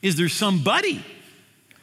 Is 0.01 0.15
there 0.15 0.29
somebody 0.29 1.05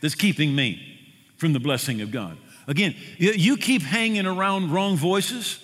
that's 0.00 0.16
keeping 0.16 0.54
me 0.54 0.98
from 1.36 1.52
the 1.52 1.60
blessing 1.60 2.00
of 2.00 2.10
God? 2.10 2.36
Again, 2.66 2.94
you 3.16 3.56
keep 3.56 3.82
hanging 3.82 4.26
around 4.26 4.72
wrong 4.72 4.96
voices, 4.96 5.58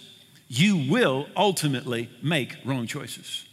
you 0.49 0.91
will 0.91 1.27
ultimately 1.37 2.09
make 2.23 2.57
wrong 2.65 2.87
choices. 2.87 3.45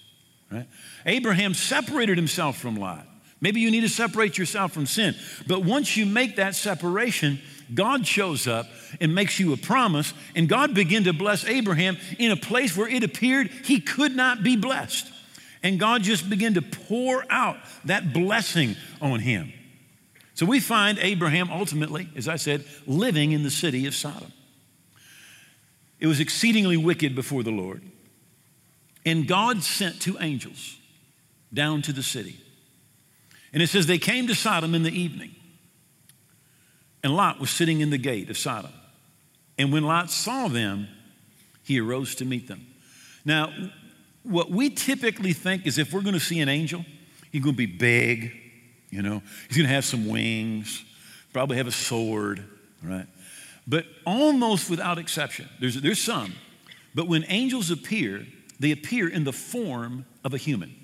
Right? 0.52 0.68
Abraham 1.06 1.54
separated 1.54 2.18
himself 2.18 2.58
from 2.58 2.76
Lot. 2.76 3.08
Maybe 3.42 3.60
you 3.60 3.72
need 3.72 3.82
to 3.82 3.90
separate 3.90 4.38
yourself 4.38 4.72
from 4.72 4.86
sin. 4.86 5.16
But 5.48 5.66
once 5.66 5.98
you 5.98 6.06
make 6.06 6.36
that 6.36 6.56
separation, 6.56 7.42
God 7.74 8.06
shows 8.06 8.48
up 8.48 8.68
and 9.00 9.16
makes 9.16 9.40
you 9.40 9.52
a 9.52 9.58
promise, 9.58 10.14
and 10.36 10.48
God 10.48 10.76
began 10.76 11.06
to 11.06 11.14
bless 11.14 11.44
Abraham 11.46 11.98
in 12.20 12.32
a 12.32 12.36
place 12.36 12.78
where 12.78 12.88
it 12.88 13.04
appeared 13.04 13.50
he 13.66 13.80
could 13.80 14.16
not 14.16 14.44
be 14.44 14.56
blessed. 14.56 15.12
And 15.64 15.80
God 15.80 16.04
just 16.04 16.30
began 16.30 16.54
to 16.56 16.62
pour 16.62 17.26
out 17.30 17.58
that 17.86 18.14
blessing 18.14 18.76
on 19.02 19.20
him. 19.20 19.54
So 20.34 20.46
we 20.46 20.60
find 20.60 20.98
Abraham 21.00 21.50
ultimately, 21.52 22.10
as 22.16 22.28
I 22.28 22.36
said, 22.36 22.66
living 22.86 23.32
in 23.32 23.44
the 23.44 23.52
city 23.52 23.86
of 23.86 23.96
Sodom. 23.96 24.32
It 26.00 26.08
was 26.08 26.20
exceedingly 26.20 26.78
wicked 26.78 27.16
before 27.16 27.44
the 27.44 27.52
Lord. 27.52 27.84
And 29.06 29.28
God 29.28 29.64
sent 29.64 30.02
two 30.02 30.18
angels 30.20 30.78
down 31.54 31.82
to 31.84 31.94
the 31.94 32.04
city. 32.04 32.40
And 33.54 33.62
it 33.62 33.68
says 33.68 33.88
they 33.88 33.98
came 33.98 34.28
to 34.28 34.36
Sodom 34.36 34.74
in 34.76 34.84
the 34.84 34.92
evening. 34.92 35.36
And 37.04 37.16
Lot 37.16 37.40
was 37.40 37.50
sitting 37.50 37.82
in 37.82 37.90
the 37.90 37.98
gate 37.98 38.30
of 38.30 38.38
Sodom. 38.38 38.72
And 39.58 39.74
when 39.74 39.84
Lot 39.84 40.10
saw 40.10 40.48
them, 40.48 40.88
he 41.64 41.80
arose 41.80 42.16
to 42.16 42.26
meet 42.26 42.48
them. 42.48 42.66
Now, 43.26 43.54
what 44.24 44.50
we 44.50 44.70
typically 44.70 45.34
think 45.34 45.66
is 45.66 45.78
if 45.78 45.94
we're 45.94 46.02
going 46.02 46.14
to 46.14 46.20
see 46.20 46.40
an 46.40 46.50
angel, 46.50 46.86
he's 47.32 47.44
going 47.44 47.56
to 47.56 47.58
be 47.58 47.66
big, 47.66 48.32
you 48.90 49.02
know, 49.02 49.22
he's 49.48 49.58
going 49.58 49.68
to 49.68 49.74
have 49.74 49.86
some 49.86 50.08
wings, 50.08 50.84
probably 51.34 51.58
have 51.58 51.68
a 51.68 51.72
sword, 51.72 52.44
right? 52.84 53.08
But 53.68 53.86
almost 54.06 54.70
without 54.70 54.98
exception, 54.98 55.48
there's, 55.60 55.80
there's 55.82 56.02
some, 56.02 56.34
but 56.94 57.08
when 57.08 57.24
angels 57.28 57.72
appear, 57.72 58.26
they 58.60 58.72
appear 58.72 59.08
in 59.08 59.24
the 59.24 59.34
form 59.34 60.06
of 60.24 60.34
a 60.34 60.38
human. 60.38 60.76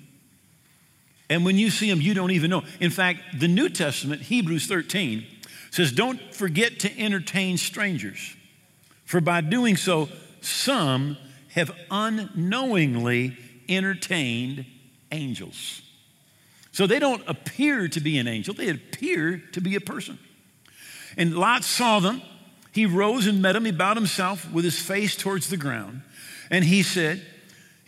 And 1.30 1.44
when 1.44 1.58
you 1.58 1.70
see 1.70 1.90
them, 1.90 2.00
you 2.00 2.14
don't 2.14 2.30
even 2.30 2.50
know. 2.50 2.64
In 2.80 2.90
fact, 2.90 3.20
the 3.38 3.48
New 3.48 3.68
Testament, 3.68 4.22
Hebrews 4.22 4.66
13, 4.66 5.26
says, 5.70 5.92
Don't 5.92 6.20
forget 6.34 6.80
to 6.80 7.00
entertain 7.00 7.58
strangers, 7.58 8.34
for 9.04 9.20
by 9.20 9.40
doing 9.40 9.76
so, 9.76 10.08
some 10.40 11.16
have 11.54 11.70
unknowingly 11.90 13.36
entertained 13.68 14.64
angels. 15.12 15.82
So 16.72 16.86
they 16.86 16.98
don't 16.98 17.22
appear 17.26 17.88
to 17.88 18.00
be 18.00 18.18
an 18.18 18.28
angel, 18.28 18.54
they 18.54 18.68
appear 18.68 19.42
to 19.52 19.60
be 19.60 19.74
a 19.74 19.80
person. 19.80 20.18
And 21.16 21.36
Lot 21.36 21.64
saw 21.64 22.00
them. 22.00 22.22
He 22.72 22.86
rose 22.86 23.26
and 23.26 23.42
met 23.42 23.54
them. 23.54 23.64
He 23.64 23.72
bowed 23.72 23.96
himself 23.96 24.50
with 24.52 24.64
his 24.64 24.78
face 24.78 25.16
towards 25.16 25.48
the 25.48 25.56
ground. 25.56 26.02
And 26.50 26.64
he 26.64 26.82
said, 26.82 27.24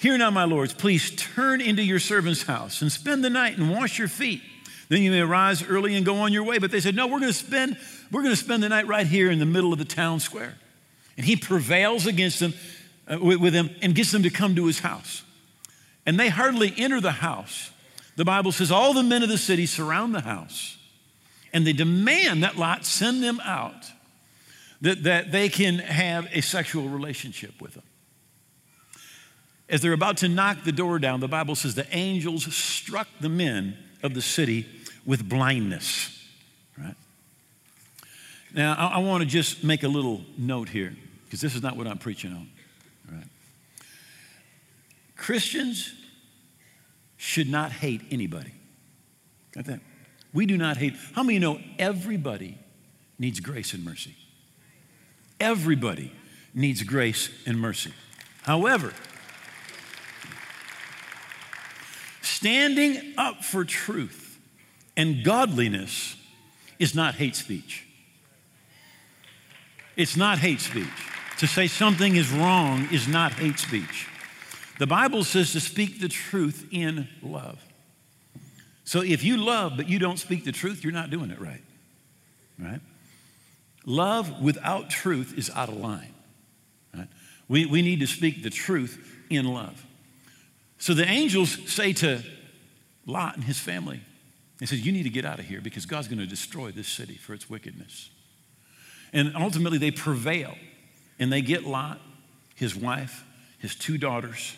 Hear 0.00 0.16
now, 0.16 0.30
my 0.30 0.44
lords, 0.44 0.72
please 0.72 1.10
turn 1.14 1.60
into 1.60 1.82
your 1.82 1.98
servant's 1.98 2.42
house 2.42 2.80
and 2.80 2.90
spend 2.90 3.22
the 3.22 3.28
night 3.28 3.58
and 3.58 3.70
wash 3.70 3.98
your 3.98 4.08
feet. 4.08 4.40
Then 4.88 5.02
you 5.02 5.10
may 5.10 5.20
arise 5.20 5.62
early 5.62 5.94
and 5.94 6.06
go 6.06 6.16
on 6.20 6.32
your 6.32 6.42
way. 6.42 6.56
But 6.56 6.70
they 6.70 6.80
said, 6.80 6.96
No, 6.96 7.06
we're 7.06 7.20
going 7.20 7.32
to 7.32 7.38
spend, 7.38 7.76
we're 8.10 8.22
going 8.22 8.34
to 8.34 8.40
spend 8.40 8.62
the 8.62 8.70
night 8.70 8.86
right 8.86 9.06
here 9.06 9.30
in 9.30 9.38
the 9.38 9.44
middle 9.44 9.74
of 9.74 9.78
the 9.78 9.84
town 9.84 10.18
square. 10.18 10.54
And 11.18 11.26
he 11.26 11.36
prevails 11.36 12.06
against 12.06 12.40
them 12.40 12.54
uh, 13.06 13.18
with, 13.20 13.40
with 13.40 13.52
them 13.52 13.68
and 13.82 13.94
gets 13.94 14.10
them 14.10 14.22
to 14.22 14.30
come 14.30 14.56
to 14.56 14.64
his 14.64 14.78
house. 14.78 15.22
And 16.06 16.18
they 16.18 16.30
hardly 16.30 16.72
enter 16.78 17.02
the 17.02 17.12
house. 17.12 17.70
The 18.16 18.24
Bible 18.24 18.52
says 18.52 18.72
all 18.72 18.94
the 18.94 19.02
men 19.02 19.22
of 19.22 19.28
the 19.28 19.36
city 19.36 19.66
surround 19.66 20.14
the 20.14 20.22
house 20.22 20.78
and 21.52 21.66
they 21.66 21.74
demand 21.74 22.42
that 22.42 22.56
Lot 22.56 22.86
send 22.86 23.22
them 23.22 23.38
out, 23.44 23.84
that, 24.80 25.02
that 25.02 25.30
they 25.30 25.50
can 25.50 25.78
have 25.78 26.26
a 26.32 26.40
sexual 26.40 26.88
relationship 26.88 27.60
with 27.60 27.74
them. 27.74 27.82
As 29.70 29.80
they're 29.80 29.92
about 29.92 30.18
to 30.18 30.28
knock 30.28 30.64
the 30.64 30.72
door 30.72 30.98
down, 30.98 31.20
the 31.20 31.28
Bible 31.28 31.54
says 31.54 31.74
the 31.74 31.86
angels 31.96 32.52
struck 32.54 33.08
the 33.20 33.28
men 33.28 33.78
of 34.02 34.14
the 34.14 34.22
city 34.22 34.66
with 35.06 35.26
blindness. 35.28 36.22
Right? 36.76 36.96
Now, 38.52 38.74
I, 38.74 38.96
I 38.96 38.98
want 38.98 39.22
to 39.22 39.28
just 39.28 39.62
make 39.62 39.84
a 39.84 39.88
little 39.88 40.22
note 40.36 40.68
here, 40.68 40.94
because 41.24 41.40
this 41.40 41.54
is 41.54 41.62
not 41.62 41.76
what 41.76 41.86
I'm 41.86 41.98
preaching 41.98 42.32
on. 42.32 42.48
Christians 45.16 45.92
should 47.18 47.48
not 47.48 47.70
hate 47.70 48.00
anybody. 48.10 48.52
Got 49.52 49.66
that? 49.66 49.80
We 50.32 50.46
do 50.46 50.56
not 50.56 50.78
hate. 50.78 50.94
How 51.12 51.22
many 51.22 51.38
know 51.38 51.60
everybody 51.78 52.58
needs 53.18 53.38
grace 53.38 53.74
and 53.74 53.84
mercy? 53.84 54.16
Everybody 55.38 56.10
needs 56.54 56.82
grace 56.82 57.28
and 57.46 57.60
mercy. 57.60 57.92
However, 58.42 58.94
standing 62.40 63.12
up 63.18 63.44
for 63.44 63.66
truth 63.66 64.40
and 64.96 65.22
godliness 65.22 66.16
is 66.78 66.94
not 66.94 67.14
hate 67.14 67.36
speech. 67.36 67.86
It's 69.94 70.16
not 70.16 70.38
hate 70.38 70.60
speech. 70.60 70.86
To 71.40 71.46
say 71.46 71.66
something 71.66 72.16
is 72.16 72.32
wrong 72.32 72.88
is 72.90 73.06
not 73.06 73.34
hate 73.34 73.58
speech. 73.58 74.08
The 74.78 74.86
Bible 74.86 75.22
says 75.22 75.52
to 75.52 75.60
speak 75.60 76.00
the 76.00 76.08
truth 76.08 76.66
in 76.70 77.08
love. 77.22 77.62
So 78.84 79.02
if 79.02 79.22
you 79.22 79.36
love 79.36 79.74
but 79.76 79.90
you 79.90 79.98
don't 79.98 80.18
speak 80.18 80.44
the 80.44 80.52
truth, 80.52 80.82
you're 80.82 80.94
not 80.94 81.10
doing 81.10 81.30
it 81.30 81.38
right. 81.38 81.62
Right? 82.58 82.80
Love 83.84 84.40
without 84.40 84.88
truth 84.88 85.36
is 85.36 85.50
out 85.50 85.68
of 85.68 85.76
line. 85.76 86.14
Right? 86.96 87.08
We, 87.48 87.66
we 87.66 87.82
need 87.82 88.00
to 88.00 88.06
speak 88.06 88.42
the 88.42 88.48
truth 88.48 88.98
in 89.28 89.44
love. 89.44 89.84
So 90.80 90.94
the 90.94 91.06
angels 91.06 91.58
say 91.70 91.92
to 91.92 92.22
Lot 93.06 93.36
and 93.36 93.44
his 93.44 93.60
family, 93.60 94.00
they 94.58 94.66
says, 94.66 94.84
You 94.84 94.92
need 94.92 95.02
to 95.04 95.10
get 95.10 95.26
out 95.26 95.38
of 95.38 95.44
here 95.44 95.60
because 95.60 95.84
God's 95.86 96.08
going 96.08 96.18
to 96.18 96.26
destroy 96.26 96.72
this 96.72 96.88
city 96.88 97.14
for 97.14 97.34
its 97.34 97.48
wickedness. 97.48 98.10
And 99.12 99.36
ultimately 99.36 99.78
they 99.78 99.90
prevail 99.90 100.54
and 101.18 101.30
they 101.30 101.42
get 101.42 101.64
Lot, 101.64 102.00
his 102.54 102.74
wife, 102.74 103.24
his 103.58 103.74
two 103.74 103.98
daughters, 103.98 104.56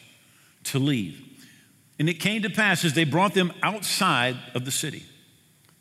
to 0.64 0.78
leave. 0.78 1.20
And 1.98 2.08
it 2.08 2.14
came 2.14 2.42
to 2.42 2.50
pass 2.50 2.84
as 2.84 2.94
they 2.94 3.04
brought 3.04 3.34
them 3.34 3.52
outside 3.60 4.36
of 4.54 4.64
the 4.64 4.70
city 4.70 5.04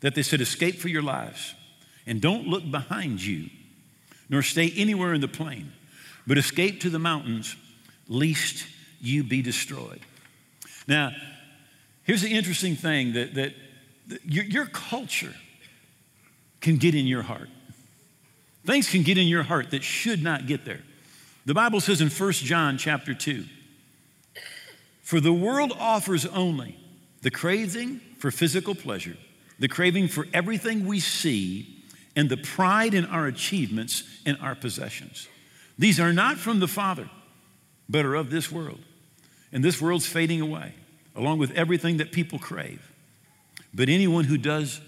that 0.00 0.16
they 0.16 0.22
said, 0.22 0.40
Escape 0.40 0.80
for 0.80 0.88
your 0.88 1.02
lives, 1.02 1.54
and 2.04 2.20
don't 2.20 2.48
look 2.48 2.68
behind 2.68 3.22
you, 3.22 3.48
nor 4.28 4.42
stay 4.42 4.72
anywhere 4.76 5.14
in 5.14 5.20
the 5.20 5.28
plain, 5.28 5.72
but 6.26 6.36
escape 6.36 6.80
to 6.80 6.90
the 6.90 6.98
mountains, 6.98 7.54
lest 8.08 8.66
you 9.00 9.22
be 9.22 9.40
destroyed. 9.40 10.00
Now, 10.86 11.12
here's 12.04 12.22
the 12.22 12.30
interesting 12.30 12.76
thing 12.76 13.12
that, 13.12 13.34
that, 13.34 13.52
that 14.08 14.24
your, 14.24 14.44
your 14.44 14.66
culture 14.66 15.34
can 16.60 16.76
get 16.76 16.94
in 16.94 17.06
your 17.06 17.22
heart. 17.22 17.48
Things 18.64 18.88
can 18.88 19.02
get 19.02 19.18
in 19.18 19.26
your 19.26 19.42
heart 19.42 19.70
that 19.70 19.82
should 19.82 20.22
not 20.22 20.46
get 20.46 20.64
there. 20.64 20.80
The 21.44 21.54
Bible 21.54 21.80
says 21.80 22.00
in 22.00 22.08
1 22.08 22.32
John 22.32 22.78
chapter 22.78 23.14
2, 23.14 23.44
for 25.02 25.20
the 25.20 25.32
world 25.32 25.72
offers 25.78 26.24
only 26.26 26.78
the 27.22 27.30
craving 27.30 28.00
for 28.18 28.30
physical 28.30 28.74
pleasure, 28.74 29.16
the 29.58 29.68
craving 29.68 30.08
for 30.08 30.26
everything 30.32 30.86
we 30.86 31.00
see, 31.00 31.82
and 32.14 32.28
the 32.28 32.36
pride 32.36 32.94
in 32.94 33.04
our 33.06 33.26
achievements 33.26 34.04
and 34.24 34.38
our 34.40 34.54
possessions. 34.54 35.28
These 35.78 35.98
are 35.98 36.12
not 36.12 36.38
from 36.38 36.60
the 36.60 36.68
Father, 36.68 37.10
but 37.88 38.04
are 38.04 38.14
of 38.14 38.30
this 38.30 38.52
world. 38.52 38.80
And 39.52 39.62
this 39.62 39.80
world's 39.80 40.06
fading 40.06 40.40
away, 40.40 40.74
along 41.14 41.38
with 41.38 41.52
everything 41.52 41.98
that 41.98 42.12
people 42.12 42.38
crave. 42.38 42.80
But 43.74 43.88
anyone 43.88 44.24
who 44.24 44.38
does 44.38 44.80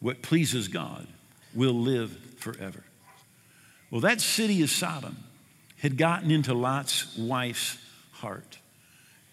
what 0.00 0.22
pleases 0.22 0.68
God 0.68 1.06
will 1.54 1.74
live 1.74 2.16
forever. 2.38 2.82
Well, 3.90 4.00
that 4.02 4.20
city 4.20 4.62
of 4.62 4.70
Sodom 4.70 5.16
had 5.78 5.96
gotten 5.96 6.30
into 6.30 6.54
Lot's 6.54 7.16
wife's 7.16 7.78
heart. 8.12 8.58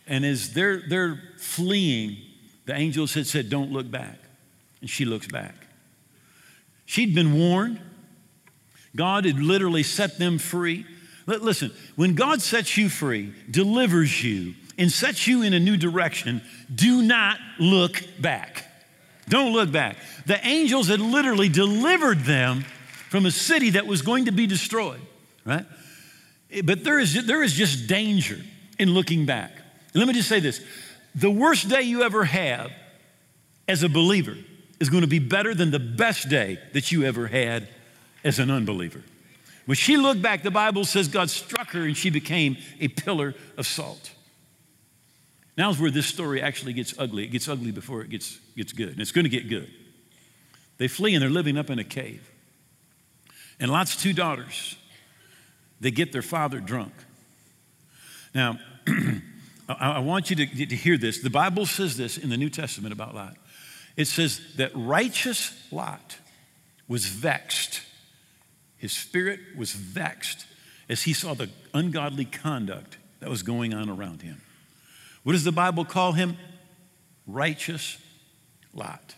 And 0.08 0.26
as 0.26 0.54
they're, 0.54 0.82
they're 0.88 1.22
fleeing, 1.38 2.18
the 2.66 2.74
angels 2.74 3.14
had 3.14 3.28
said, 3.28 3.50
Don't 3.50 3.72
look 3.72 3.90
back. 3.90 4.18
And 4.82 4.90
she 4.90 5.06
looks 5.06 5.28
back. 5.28 5.56
She'd 6.86 7.14
been 7.14 7.34
warned. 7.34 7.82
God 8.96 9.26
had 9.26 9.40
literally 9.40 9.84
set 9.84 10.18
them 10.18 10.38
free. 10.38 10.86
Listen, 11.28 11.72
when 11.96 12.16
God 12.16 12.42
sets 12.42 12.78
you 12.78 12.90
free, 12.90 13.34
delivers 13.52 14.24
you, 14.24 14.56
and 14.78 14.92
sets 14.92 15.28
you 15.28 15.42
in 15.42 15.54
a 15.54 15.60
new 15.60 15.76
direction, 15.76 16.42
do 16.74 17.02
not 17.02 17.38
look 17.60 18.02
back. 18.20 18.64
Don't 19.28 19.52
look 19.52 19.72
back. 19.72 19.98
The 20.26 20.46
angels 20.46 20.88
had 20.88 21.02
literally 21.02 21.50
delivered 21.50 22.20
them 22.20 22.64
from 23.10 23.26
a 23.26 23.32
city 23.32 23.72
that 23.72 23.86
was 23.86 24.02
going 24.02 24.26
to 24.26 24.32
be 24.32 24.48
destroyed, 24.48 25.02
right? 25.46 25.66
Eh, 26.52 26.62
but 26.64 26.84
there 26.84 27.00
is, 27.00 27.26
there 27.26 27.44
is 27.44 27.54
just 27.54 27.88
danger 27.88 28.40
in 28.80 28.94
looking 28.94 29.26
back. 29.26 29.52
And 29.94 29.96
let 29.96 30.08
me 30.08 30.14
just 30.14 30.30
say 30.30 30.40
this 30.40 30.62
the 31.16 31.32
worst 31.32 31.68
day 31.68 31.82
you 31.82 32.04
ever 32.04 32.24
have 32.24 32.72
as 33.68 33.84
a 33.84 33.90
believer 33.90 34.36
is 34.80 34.90
going 34.90 35.02
to 35.02 35.08
be 35.08 35.20
better 35.20 35.54
than 35.54 35.72
the 35.72 35.80
best 35.80 36.30
day 36.30 36.60
that 36.74 36.92
you 36.92 37.04
ever 37.04 37.28
had 37.28 37.68
as 38.24 38.40
an 38.40 38.52
unbeliever. 38.52 39.02
When 39.68 39.76
she 39.76 39.98
looked 39.98 40.22
back, 40.22 40.44
the 40.44 40.52
Bible 40.52 40.86
says 40.86 41.10
God 41.10 41.30
struck 41.30 41.72
her 41.72 41.84
and 41.84 41.96
she 41.96 42.10
became 42.10 42.56
a 42.80 42.88
pillar 42.88 43.36
of 43.58 43.68
salt. 43.68 44.12
Now's 45.58 45.78
where 45.78 45.92
this 45.92 46.06
story 46.06 46.42
actually 46.42 46.72
gets 46.72 46.98
ugly. 46.98 47.26
It 47.26 47.32
gets 47.32 47.50
ugly 47.50 47.72
before 47.72 48.02
it 48.02 48.10
gets, 48.10 48.40
gets 48.56 48.72
good, 48.72 48.90
and 48.90 49.02
it's 49.02 49.12
going 49.12 49.26
to 49.26 49.30
get 49.30 49.50
good. 49.50 49.70
They 50.78 50.88
flee 50.88 51.16
and 51.16 51.22
they're 51.22 51.30
living 51.30 51.58
up 51.58 51.70
in 51.70 51.80
a 51.80 51.84
cave. 51.84 52.32
And 53.60 53.70
Lot's 53.70 53.98
two 53.98 54.14
daughters, 54.14 54.78
they 55.82 55.92
get 55.92 56.14
their 56.14 56.22
father 56.22 56.62
drunk. 56.62 56.94
Now, 58.34 58.60
I 59.68 60.00
want 60.00 60.30
you 60.30 60.38
to, 60.38 60.66
to 60.66 60.76
hear 60.78 60.98
this. 60.98 61.20
The 61.20 61.30
Bible 61.30 61.66
says 61.66 61.98
this 61.98 62.18
in 62.18 62.30
the 62.30 62.38
New 62.38 62.50
Testament 62.50 62.94
about 62.94 63.14
Lot. 63.14 63.36
It 63.98 64.06
says 64.06 64.40
that 64.56 64.72
righteous 64.74 65.52
Lot 65.74 66.20
was 66.88 67.06
vexed. 67.06 67.82
His 68.78 68.92
spirit 68.92 69.40
was 69.56 69.72
vexed 69.74 70.46
as 70.90 71.04
he 71.04 71.14
saw 71.14 71.34
the 71.34 71.50
ungodly 71.74 72.26
conduct 72.26 72.98
that 73.20 73.30
was 73.30 73.44
going 73.44 73.74
on 73.74 73.90
around 73.90 74.22
him. 74.22 74.42
What 75.24 75.34
does 75.34 75.44
the 75.44 75.52
Bible 75.52 75.84
call 75.84 76.14
him? 76.14 76.38
Righteous 77.26 77.98
Lot. 78.74 79.16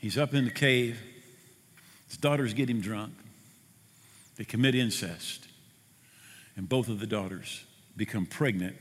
He's 0.00 0.18
up 0.18 0.34
in 0.34 0.46
the 0.46 0.50
cave. 0.50 1.00
His 2.08 2.16
daughters 2.16 2.54
get 2.54 2.68
him 2.68 2.80
drunk. 2.80 3.12
They 4.36 4.44
commit 4.44 4.74
incest. 4.74 5.46
And 6.56 6.68
both 6.68 6.88
of 6.88 6.98
the 6.98 7.06
daughters 7.06 7.64
become 7.96 8.26
pregnant 8.26 8.76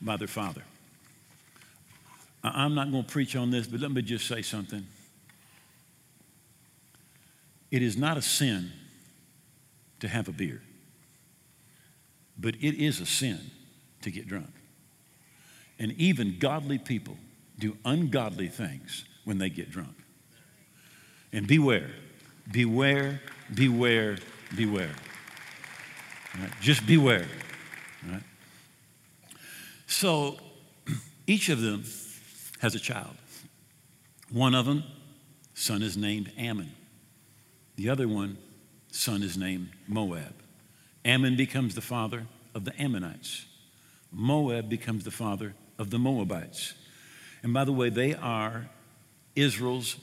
by 0.00 0.16
their 0.16 0.28
father. 0.28 0.62
I'm 2.44 2.74
not 2.74 2.90
going 2.90 3.04
to 3.04 3.10
preach 3.10 3.36
on 3.36 3.50
this, 3.50 3.66
but 3.66 3.80
let 3.80 3.92
me 3.92 4.02
just 4.02 4.26
say 4.26 4.42
something. 4.42 4.86
It 7.72 7.82
is 7.82 7.96
not 7.96 8.18
a 8.18 8.22
sin 8.22 8.70
to 10.00 10.06
have 10.06 10.28
a 10.28 10.32
beer, 10.32 10.60
but 12.38 12.54
it 12.56 12.74
is 12.74 13.00
a 13.00 13.06
sin 13.06 13.40
to 14.02 14.10
get 14.10 14.28
drunk. 14.28 14.52
And 15.78 15.92
even 15.92 16.38
godly 16.38 16.78
people 16.78 17.16
do 17.58 17.78
ungodly 17.86 18.48
things 18.48 19.06
when 19.24 19.38
they 19.38 19.48
get 19.48 19.70
drunk. 19.70 19.96
And 21.32 21.46
beware, 21.46 21.90
beware, 22.52 23.22
beware, 23.54 24.18
beware. 24.54 24.94
Right? 26.38 26.50
Just 26.60 26.86
beware. 26.86 27.26
Right? 28.06 28.22
So 29.86 30.36
each 31.26 31.48
of 31.48 31.62
them 31.62 31.84
has 32.60 32.74
a 32.74 32.80
child. 32.80 33.16
One 34.30 34.54
of 34.54 34.66
them, 34.66 34.84
son 35.54 35.82
is 35.82 35.96
named 35.96 36.30
Ammon. 36.36 36.70
The 37.76 37.88
other 37.88 38.06
one, 38.06 38.38
son 38.90 39.22
is 39.22 39.36
named 39.36 39.70
Moab. 39.88 40.34
Ammon 41.04 41.36
becomes 41.36 41.74
the 41.74 41.80
father 41.80 42.26
of 42.54 42.64
the 42.64 42.80
Ammonites. 42.80 43.46
Moab 44.10 44.68
becomes 44.68 45.04
the 45.04 45.10
father 45.10 45.54
of 45.78 45.90
the 45.90 45.98
Moabites. 45.98 46.74
And 47.42 47.52
by 47.52 47.64
the 47.64 47.72
way, 47.72 47.88
they 47.88 48.14
are 48.14 48.68
Israel's 49.34 49.96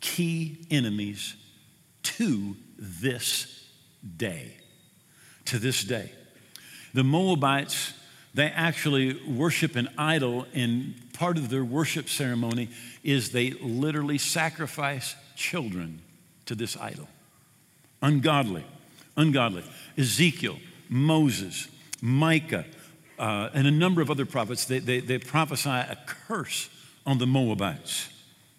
key 0.00 0.64
enemies 0.70 1.34
to 2.02 2.56
this 2.78 3.66
day. 4.16 4.56
To 5.46 5.58
this 5.58 5.82
day. 5.82 6.12
The 6.94 7.04
Moabites, 7.04 7.92
they 8.32 8.46
actually 8.46 9.20
worship 9.26 9.76
an 9.76 9.88
idol, 9.98 10.46
and 10.54 10.94
part 11.12 11.36
of 11.36 11.50
their 11.50 11.64
worship 11.64 12.08
ceremony 12.08 12.70
is 13.02 13.32
they 13.32 13.50
literally 13.50 14.18
sacrifice 14.18 15.16
children 15.34 16.00
to 16.48 16.54
this 16.54 16.76
idol. 16.76 17.08
Ungodly, 18.02 18.64
ungodly. 19.16 19.64
Ezekiel, 19.96 20.58
Moses, 20.88 21.68
Micah, 22.00 22.64
uh, 23.18 23.50
and 23.54 23.66
a 23.66 23.70
number 23.70 24.00
of 24.00 24.10
other 24.10 24.26
prophets, 24.26 24.64
they, 24.64 24.78
they, 24.78 25.00
they 25.00 25.18
prophesy 25.18 25.70
a 25.70 25.98
curse 26.06 26.68
on 27.06 27.18
the 27.18 27.26
Moabites. 27.26 28.08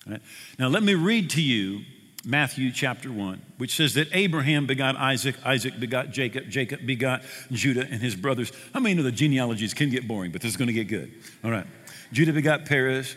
Right? 0.06 0.22
Now, 0.58 0.68
let 0.68 0.84
me 0.84 0.96
read 0.96 1.30
to 1.32 1.42
you 1.42 1.82
Matthew 2.26 2.72
chapter 2.72 3.12
1, 3.12 3.42
which 3.58 3.76
says 3.76 3.94
that 3.94 4.10
Abraham 4.12 4.68
begot 4.68 4.98
Isaac, 4.98 5.36
Isaac 5.46 5.80
begot 5.80 6.12
Jacob, 6.12 6.50
Jacob 6.50 6.86
begot 6.86 7.22
Judah 7.52 7.88
and 7.90 8.02
his 8.02 8.16
brothers. 8.16 8.52
How 8.74 8.82
many 8.82 8.96
know 8.96 9.04
the 9.04 9.12
genealogies 9.12 9.74
can 9.74 9.90
get 9.90 10.08
boring, 10.08 10.32
but 10.32 10.42
this 10.42 10.52
is 10.52 10.58
going 10.58 10.68
to 10.68 10.74
get 10.74 10.90
good? 10.90 11.12
All 11.44 11.52
right. 11.52 11.66
Judah 12.12 12.34
begot 12.34 12.66
Perez, 12.66 13.16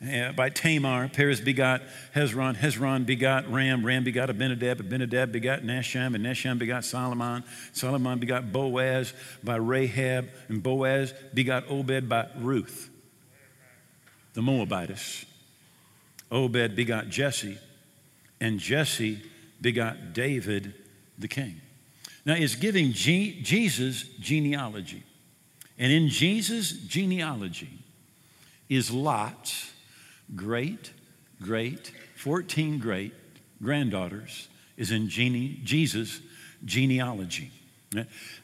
by 0.00 0.50
Tamar. 0.50 1.08
Perez 1.08 1.40
begot 1.40 1.82
Hezron. 2.14 2.54
Hezron 2.56 3.06
begot 3.06 3.50
Ram. 3.50 3.84
Ram 3.84 4.04
begot 4.04 4.28
Amminadab. 4.28 4.80
Amminadab 4.80 5.32
begot 5.32 5.62
Nahshon. 5.62 6.14
And 6.14 6.24
Nahshon 6.24 6.58
begot 6.58 6.84
Solomon. 6.84 7.44
Solomon 7.72 8.18
begot 8.18 8.52
Boaz 8.52 9.12
by 9.42 9.56
Rahab. 9.56 10.28
And 10.48 10.62
Boaz 10.62 11.14
begot 11.32 11.68
Obed 11.70 12.08
by 12.08 12.28
Ruth, 12.38 12.90
the 14.34 14.42
Moabitess. 14.42 15.24
Obed 16.30 16.76
begot 16.76 17.08
Jesse. 17.08 17.58
And 18.40 18.58
Jesse 18.58 19.22
begot 19.60 20.12
David 20.12 20.74
the 21.18 21.28
king. 21.28 21.60
Now, 22.26 22.34
it's 22.34 22.56
giving 22.56 22.92
G- 22.92 23.40
Jesus 23.42 24.02
genealogy. 24.20 25.04
And 25.78 25.92
in 25.92 26.08
Jesus' 26.08 26.72
genealogy 26.72 27.70
is 28.68 28.90
Lot's 28.90 29.72
great, 30.34 30.92
great, 31.40 31.92
14 32.16 32.78
great 32.78 33.12
granddaughters 33.62 34.48
is 34.76 34.90
in 34.90 35.08
Jesus' 35.08 36.20
genealogy. 36.64 37.50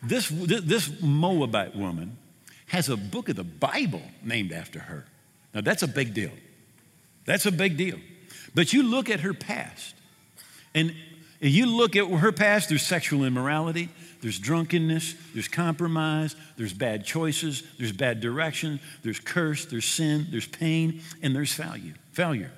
This, 0.02 0.28
this 0.28 1.00
Moabite 1.00 1.76
woman 1.76 2.16
has 2.68 2.88
a 2.88 2.96
book 2.96 3.28
of 3.28 3.36
the 3.36 3.44
Bible 3.44 4.02
named 4.22 4.52
after 4.52 4.78
her. 4.78 5.06
Now, 5.54 5.60
that's 5.60 5.82
a 5.82 5.88
big 5.88 6.14
deal. 6.14 6.32
That's 7.26 7.44
a 7.44 7.52
big 7.52 7.76
deal. 7.76 7.98
But 8.54 8.72
you 8.72 8.82
look 8.82 9.10
at 9.10 9.20
her 9.20 9.34
past, 9.34 9.94
and 10.74 10.94
you 11.40 11.66
look 11.66 11.96
at 11.96 12.08
her 12.08 12.32
past, 12.32 12.68
there's 12.68 12.82
sexual 12.82 13.24
immorality, 13.24 13.88
there's 14.22 14.38
drunkenness, 14.38 15.14
there's 15.35 15.48
compromise, 15.48 16.37
there's 16.56 16.72
bad 16.72 17.04
choices, 17.04 17.64
there's 17.76 17.92
bad 17.92 18.20
direction, 18.20 18.78
there's 19.02 19.18
curse, 19.18 19.66
there's 19.66 19.85
sin, 19.85 20.28
there's 20.30 20.46
pain, 20.46 21.02
and 21.22 21.35
there's 21.35 21.52
failure. 21.52 21.94
Failure. 22.12 22.52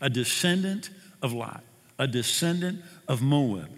A 0.00 0.08
descendant 0.08 0.88
of 1.22 1.34
Lot, 1.34 1.62
a 1.98 2.06
descendant 2.06 2.82
of 3.06 3.20
Moab. 3.20 3.68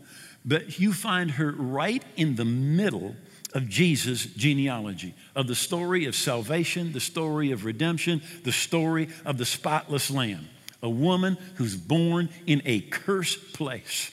But 0.45 0.79
you 0.79 0.93
find 0.93 1.33
her 1.33 1.51
right 1.51 2.05
in 2.17 2.37
the 2.37 2.45
middle 2.45 3.17
of 3.55 3.69
Jesus' 3.69 4.27
genealogy, 4.27 5.13
of 5.35 5.49
the 5.49 5.55
story 5.57 6.05
of 6.05 6.15
salvation, 6.15 6.93
the 6.93 7.01
story 7.01 7.51
of 7.51 7.65
redemption, 7.65 8.23
the 8.45 8.53
story 8.53 9.09
of 9.25 9.37
the 9.37 9.45
spotless 9.45 10.11
lamb. 10.11 10.49
A 10.83 10.89
woman 10.89 11.39
who's 11.57 11.75
born 11.75 12.29
in 12.47 12.63
a 12.65 12.83
cursed 12.83 13.53
place. 13.53 14.13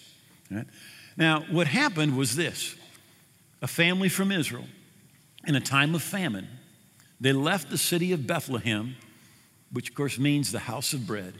Right? 0.49 0.65
Now, 1.15 1.41
what 1.51 1.67
happened 1.67 2.17
was 2.17 2.35
this 2.35 2.75
a 3.63 3.67
family 3.67 4.09
from 4.09 4.29
Israel 4.29 4.65
in 5.47 5.55
a 5.55 5.61
time 5.61 5.95
of 5.95 6.03
famine. 6.03 6.47
They 7.21 7.31
left 7.31 7.69
the 7.69 7.77
city 7.77 8.11
of 8.11 8.27
Bethlehem, 8.27 8.97
which 9.71 9.89
of 9.89 9.95
course 9.95 10.19
means 10.19 10.51
the 10.51 10.59
house 10.59 10.91
of 10.91 11.07
bread, 11.07 11.35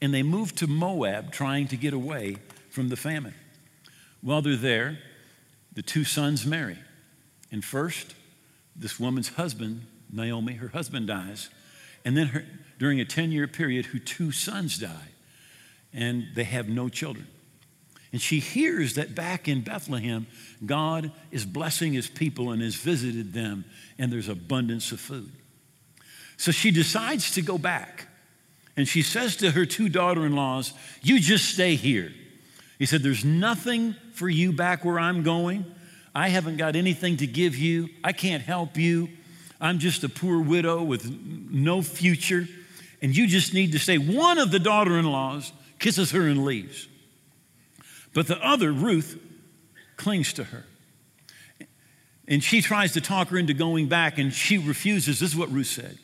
and 0.00 0.12
they 0.12 0.22
moved 0.22 0.56
to 0.58 0.66
Moab 0.66 1.32
trying 1.32 1.68
to 1.68 1.76
get 1.76 1.92
away 1.92 2.38
from 2.70 2.88
the 2.88 2.96
famine. 2.96 3.34
While 4.22 4.40
they're 4.40 4.56
there, 4.56 4.98
the 5.74 5.82
two 5.82 6.04
sons 6.04 6.46
marry. 6.46 6.78
And 7.52 7.62
first, 7.62 8.14
this 8.74 8.98
woman's 8.98 9.28
husband, 9.28 9.82
Naomi, 10.10 10.54
her 10.54 10.68
husband 10.68 11.06
dies. 11.06 11.50
And 12.06 12.16
then 12.16 12.28
her, 12.28 12.44
during 12.78 13.00
a 13.00 13.04
10 13.04 13.32
year 13.32 13.46
period, 13.46 13.86
her 13.86 13.98
two 13.98 14.32
sons 14.32 14.78
die. 14.78 15.08
and 15.92 16.28
they 16.34 16.44
have 16.44 16.68
no 16.68 16.88
children. 16.88 17.26
And 18.12 18.20
she 18.20 18.38
hears 18.38 18.94
that 18.94 19.14
back 19.14 19.48
in 19.48 19.62
Bethlehem, 19.62 20.26
God 20.64 21.12
is 21.30 21.44
blessing 21.44 21.92
his 21.92 22.08
people 22.08 22.50
and 22.50 22.62
has 22.62 22.76
visited 22.76 23.32
them, 23.32 23.64
and 23.98 24.12
there's 24.12 24.28
abundance 24.28 24.92
of 24.92 25.00
food. 25.00 25.32
So 26.36 26.52
she 26.52 26.70
decides 26.70 27.32
to 27.32 27.42
go 27.42 27.58
back. 27.58 28.08
And 28.76 28.86
she 28.86 29.02
says 29.02 29.36
to 29.36 29.50
her 29.52 29.64
two 29.64 29.88
daughter 29.88 30.26
in 30.26 30.36
laws, 30.36 30.72
You 31.02 31.18
just 31.18 31.46
stay 31.46 31.76
here. 31.76 32.12
He 32.78 32.86
said, 32.86 33.02
There's 33.02 33.24
nothing 33.24 33.94
for 34.12 34.28
you 34.28 34.52
back 34.52 34.84
where 34.84 34.98
I'm 34.98 35.22
going. 35.22 35.64
I 36.14 36.28
haven't 36.28 36.56
got 36.56 36.76
anything 36.76 37.18
to 37.18 37.26
give 37.26 37.56
you. 37.56 37.88
I 38.04 38.12
can't 38.12 38.42
help 38.42 38.76
you. 38.76 39.08
I'm 39.60 39.78
just 39.78 40.04
a 40.04 40.08
poor 40.08 40.40
widow 40.40 40.82
with 40.82 41.10
no 41.10 41.82
future. 41.82 42.46
And 43.02 43.16
you 43.16 43.26
just 43.26 43.54
need 43.54 43.72
to 43.72 43.78
stay. 43.78 43.98
One 43.98 44.38
of 44.38 44.50
the 44.50 44.58
daughter 44.58 44.98
in 44.98 45.10
laws 45.10 45.52
kisses 45.78 46.10
her 46.12 46.22
and 46.22 46.44
leaves. 46.44 46.88
But 48.16 48.28
the 48.28 48.42
other, 48.42 48.72
Ruth, 48.72 49.20
clings 49.98 50.32
to 50.32 50.44
her. 50.44 50.64
And 52.26 52.42
she 52.42 52.62
tries 52.62 52.94
to 52.94 53.02
talk 53.02 53.28
her 53.28 53.36
into 53.36 53.52
going 53.52 53.88
back, 53.88 54.16
and 54.16 54.32
she 54.32 54.56
refuses. 54.56 55.20
This 55.20 55.32
is 55.32 55.36
what 55.36 55.52
Ruth 55.52 55.66
said 55.66 55.98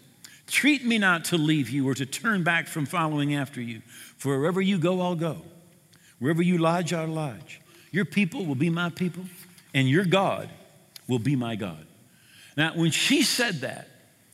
Treat 0.46 0.84
me 0.84 0.98
not 0.98 1.24
to 1.26 1.38
leave 1.38 1.70
you 1.70 1.88
or 1.88 1.94
to 1.94 2.04
turn 2.04 2.42
back 2.44 2.68
from 2.68 2.84
following 2.84 3.34
after 3.34 3.62
you. 3.62 3.80
For 4.18 4.38
wherever 4.38 4.60
you 4.60 4.76
go, 4.76 5.00
I'll 5.00 5.14
go. 5.14 5.40
Wherever 6.18 6.42
you 6.42 6.58
lodge, 6.58 6.92
I'll 6.92 7.08
lodge. 7.08 7.62
Your 7.92 8.04
people 8.04 8.44
will 8.44 8.56
be 8.56 8.68
my 8.68 8.90
people, 8.90 9.24
and 9.72 9.88
your 9.88 10.04
God 10.04 10.50
will 11.08 11.18
be 11.18 11.34
my 11.34 11.56
God. 11.56 11.86
Now, 12.58 12.74
when 12.74 12.90
she 12.90 13.22
said 13.22 13.62
that, 13.62 13.88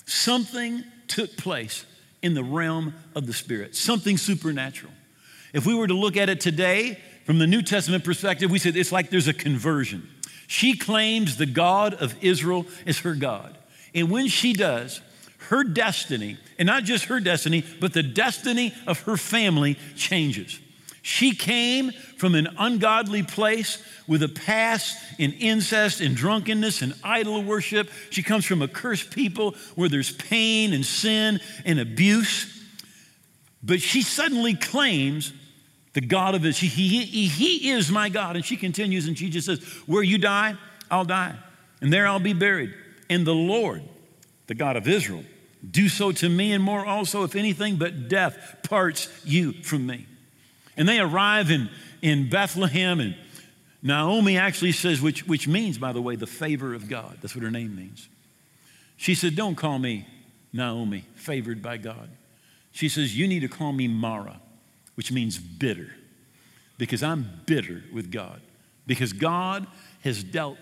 something 0.05 0.83
took 1.07 1.37
place 1.37 1.87
in 2.23 2.35
the 2.35 2.43
realm 2.43 2.95
of 3.15 3.29
the 3.29 3.33
Spirit, 3.33 3.77
something 3.77 4.19
supernatural. 4.19 4.93
If 5.53 5.65
we 5.65 5.77
were 5.77 5.87
to 5.87 5.95
look 5.95 6.17
at 6.17 6.29
it 6.29 6.41
today 6.41 6.99
from 7.29 7.39
the 7.39 7.47
New 7.47 7.61
Testament 7.61 8.05
perspective, 8.05 8.51
we 8.51 8.59
said 8.59 8.75
it's 8.75 8.91
like 8.91 9.11
there's 9.11 9.29
a 9.29 9.35
conversion. 9.35 10.09
She 10.47 10.79
claims 10.79 11.37
the 11.37 11.45
God 11.45 11.93
of 11.93 12.17
Israel 12.25 12.65
is 12.87 13.01
her 13.01 13.15
God. 13.15 13.55
And 13.95 14.11
when 14.11 14.29
she 14.29 14.55
does, 14.55 15.03
her 15.51 15.63
destiny, 15.63 16.39
and 16.59 16.67
not 16.67 16.85
just 16.85 17.05
her 17.05 17.21
destiny, 17.21 17.67
but 17.81 17.93
the 17.93 18.03
destiny 18.03 18.73
of 18.87 19.01
her 19.03 19.19
family 19.19 19.77
changes. 19.95 20.59
She 21.03 21.35
came 21.35 21.91
from 22.17 22.35
an 22.35 22.49
ungodly 22.59 23.25
place 23.25 23.85
with 24.07 24.23
a 24.23 24.29
past 24.31 24.97
in 25.19 25.35
incest 25.35 26.01
and 26.01 26.17
drunkenness 26.17 26.81
and 26.81 26.95
idol 27.05 27.43
worship. 27.43 27.91
She 28.09 28.23
comes 28.23 28.47
from 28.47 28.63
a 28.63 28.69
cursed 28.69 29.11
people 29.11 29.55
where 29.75 29.91
there's 29.91 30.13
pain 30.13 30.73
and 30.73 30.83
sin 30.83 31.41
and 31.67 31.79
abuse. 31.79 32.59
But 33.63 33.83
she 33.83 34.01
suddenly 34.01 34.55
claims 34.55 35.35
the 35.99 36.07
God 36.07 36.37
of 36.37 36.47
Israel. 36.47 36.71
He, 36.71 37.05
he, 37.07 37.27
he 37.27 37.71
is 37.71 37.91
my 37.91 38.09
God. 38.09 38.37
And 38.37 38.45
she 38.45 38.57
continues 38.57 39.09
and 39.09 39.19
she 39.19 39.29
just 39.29 39.47
says, 39.47 39.61
Where 39.87 40.05
you 40.05 40.17
die, 40.17 40.55
I'll 40.89 41.05
die. 41.05 41.35
And 41.81 41.93
there 41.93 42.07
I'll 42.07 42.21
be 42.21 42.35
buried. 42.35 42.73
And 43.11 43.27
the 43.27 43.35
Lord, 43.35 43.83
the 44.47 44.55
God 44.55 44.77
of 44.77 44.87
Israel, 44.87 45.25
do 45.69 45.89
so 45.89 46.13
to 46.13 46.29
me 46.29 46.53
and 46.53 46.63
more 46.63 46.87
also, 46.87 47.25
if 47.25 47.35
anything 47.35 47.79
but 47.79 48.09
death 48.09 48.59
parts 48.63 49.09
you 49.25 49.53
from 49.65 49.89
me. 49.89 50.07
And 50.77 50.89
they 50.89 51.01
arrive 51.01 51.51
in, 51.51 51.69
in 52.01 52.31
Bethlehem, 52.31 53.01
and 53.01 53.17
Naomi 53.83 54.39
actually 54.39 54.73
says, 54.73 55.01
which, 55.01 55.27
which 55.27 55.49
means, 55.49 55.79
by 55.79 55.91
the 55.91 56.01
way, 56.01 56.15
the 56.15 56.29
favor 56.29 56.75
of 56.75 56.89
God. 56.89 57.19
That's 57.21 57.35
what 57.35 57.43
her 57.43 57.51
name 57.51 57.75
means. 57.75 58.09
She 58.97 59.17
said, 59.17 59.35
Don't 59.35 59.57
call 59.57 59.81
me 59.81 60.07
Naomi, 60.53 61.07
favored 61.17 61.61
by 61.61 61.77
God. 61.77 62.09
She 62.71 62.89
says, 62.89 63.19
You 63.19 63.27
need 63.27 63.41
to 63.41 63.49
call 63.49 63.73
me 63.73 63.89
Mara, 63.89 64.41
which 64.99 65.13
means 65.13 65.39
bitter, 65.39 65.95
because 66.77 67.05
I'm 67.05 67.31
bitter 67.47 67.85
with 67.93 68.11
God. 68.11 68.41
Because 68.85 69.13
God 69.13 69.65
has 70.03 70.25
dealt 70.25 70.59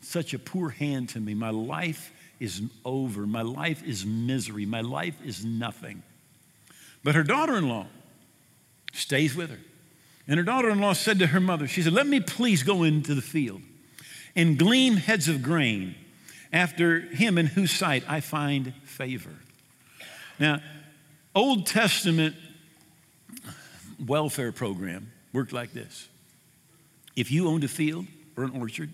such 0.00 0.32
a 0.32 0.38
poor 0.38 0.70
hand 0.70 1.10
to 1.10 1.20
me. 1.20 1.34
My 1.34 1.50
life 1.50 2.10
is 2.40 2.62
over. 2.86 3.26
My 3.26 3.42
life 3.42 3.86
is 3.86 4.06
misery. 4.06 4.64
My 4.64 4.80
life 4.80 5.16
is 5.22 5.44
nothing. 5.44 6.02
But 7.04 7.14
her 7.14 7.22
daughter 7.22 7.58
in 7.58 7.68
law 7.68 7.88
stays 8.94 9.36
with 9.36 9.50
her. 9.50 9.60
And 10.26 10.38
her 10.38 10.44
daughter 10.44 10.70
in 10.70 10.80
law 10.80 10.94
said 10.94 11.18
to 11.18 11.26
her 11.26 11.40
mother, 11.40 11.68
She 11.68 11.82
said, 11.82 11.92
Let 11.92 12.06
me 12.06 12.20
please 12.20 12.62
go 12.62 12.84
into 12.84 13.14
the 13.14 13.20
field 13.20 13.60
and 14.34 14.58
glean 14.58 14.94
heads 14.94 15.28
of 15.28 15.42
grain 15.42 15.94
after 16.54 17.00
him 17.00 17.36
in 17.36 17.44
whose 17.44 17.72
sight 17.72 18.02
I 18.08 18.20
find 18.20 18.72
favor. 18.84 19.34
Now, 20.38 20.62
Old 21.34 21.66
Testament 21.66 22.34
welfare 24.04 24.52
program 24.52 25.12
worked 25.32 25.52
like 25.52 25.72
this 25.72 26.08
if 27.16 27.32
you 27.32 27.48
owned 27.48 27.64
a 27.64 27.68
field 27.68 28.06
or 28.36 28.44
an 28.44 28.50
orchard, 28.50 28.90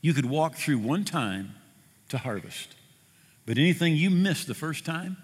you 0.00 0.14
could 0.14 0.24
walk 0.24 0.54
through 0.54 0.78
one 0.78 1.04
time 1.04 1.54
to 2.08 2.18
harvest. 2.18 2.74
But 3.44 3.58
anything 3.58 3.94
you 3.94 4.08
missed 4.08 4.46
the 4.46 4.54
first 4.54 4.84
time 4.86 5.18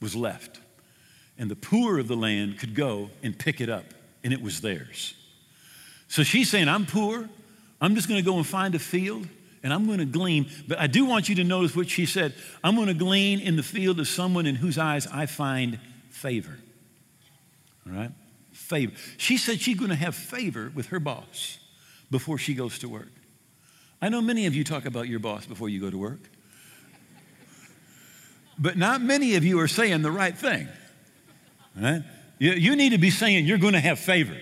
was 0.00 0.14
left. 0.14 0.60
And 1.36 1.50
the 1.50 1.56
poor 1.56 1.98
of 1.98 2.06
the 2.06 2.14
land 2.14 2.58
could 2.58 2.74
go 2.74 3.10
and 3.22 3.36
pick 3.36 3.60
it 3.60 3.68
up, 3.68 3.84
and 4.22 4.32
it 4.32 4.40
was 4.40 4.60
theirs. 4.60 5.14
So 6.06 6.22
she's 6.22 6.50
saying, 6.50 6.68
I'm 6.68 6.86
poor. 6.86 7.28
I'm 7.80 7.96
just 7.96 8.08
going 8.08 8.22
to 8.22 8.24
go 8.24 8.36
and 8.36 8.46
find 8.46 8.74
a 8.74 8.78
field 8.78 9.26
and 9.62 9.72
I'm 9.72 9.86
going 9.86 9.98
to 9.98 10.04
glean. 10.04 10.48
But 10.68 10.78
I 10.78 10.86
do 10.86 11.04
want 11.04 11.28
you 11.28 11.36
to 11.36 11.44
notice 11.44 11.74
what 11.74 11.88
she 11.88 12.06
said 12.06 12.34
I'm 12.62 12.76
going 12.76 12.88
to 12.88 12.94
glean 12.94 13.40
in 13.40 13.56
the 13.56 13.62
field 13.62 13.98
of 14.00 14.08
someone 14.08 14.46
in 14.46 14.54
whose 14.54 14.78
eyes 14.78 15.06
I 15.06 15.26
find 15.26 15.78
favor. 16.10 16.58
All 17.86 17.92
right? 17.92 18.10
Favor. 18.52 18.92
She 19.16 19.36
said 19.36 19.60
she's 19.60 19.78
going 19.78 19.90
to 19.90 19.96
have 19.96 20.14
favor 20.14 20.70
with 20.74 20.86
her 20.86 21.00
boss 21.00 21.58
before 22.10 22.38
she 22.38 22.54
goes 22.54 22.78
to 22.80 22.88
work. 22.88 23.12
I 24.00 24.08
know 24.08 24.20
many 24.20 24.46
of 24.46 24.54
you 24.54 24.64
talk 24.64 24.84
about 24.84 25.08
your 25.08 25.20
boss 25.20 25.46
before 25.46 25.68
you 25.68 25.80
go 25.80 25.90
to 25.90 25.98
work, 25.98 26.20
but 28.58 28.76
not 28.76 29.00
many 29.00 29.36
of 29.36 29.44
you 29.44 29.60
are 29.60 29.68
saying 29.68 30.02
the 30.02 30.10
right 30.10 30.36
thing. 30.36 30.68
Right? 31.80 32.02
You, 32.38 32.52
you 32.52 32.76
need 32.76 32.90
to 32.90 32.98
be 32.98 33.10
saying 33.10 33.46
you're 33.46 33.58
going 33.58 33.74
to 33.74 33.80
have 33.80 33.98
favor. 33.98 34.36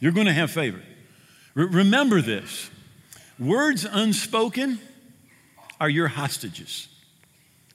You're 0.00 0.12
going 0.12 0.26
to 0.26 0.32
have 0.32 0.50
favor. 0.50 0.80
Re- 1.54 1.66
remember 1.66 2.22
this 2.22 2.70
words 3.38 3.84
unspoken 3.84 4.78
are 5.80 5.90
your 5.90 6.08
hostages, 6.08 6.88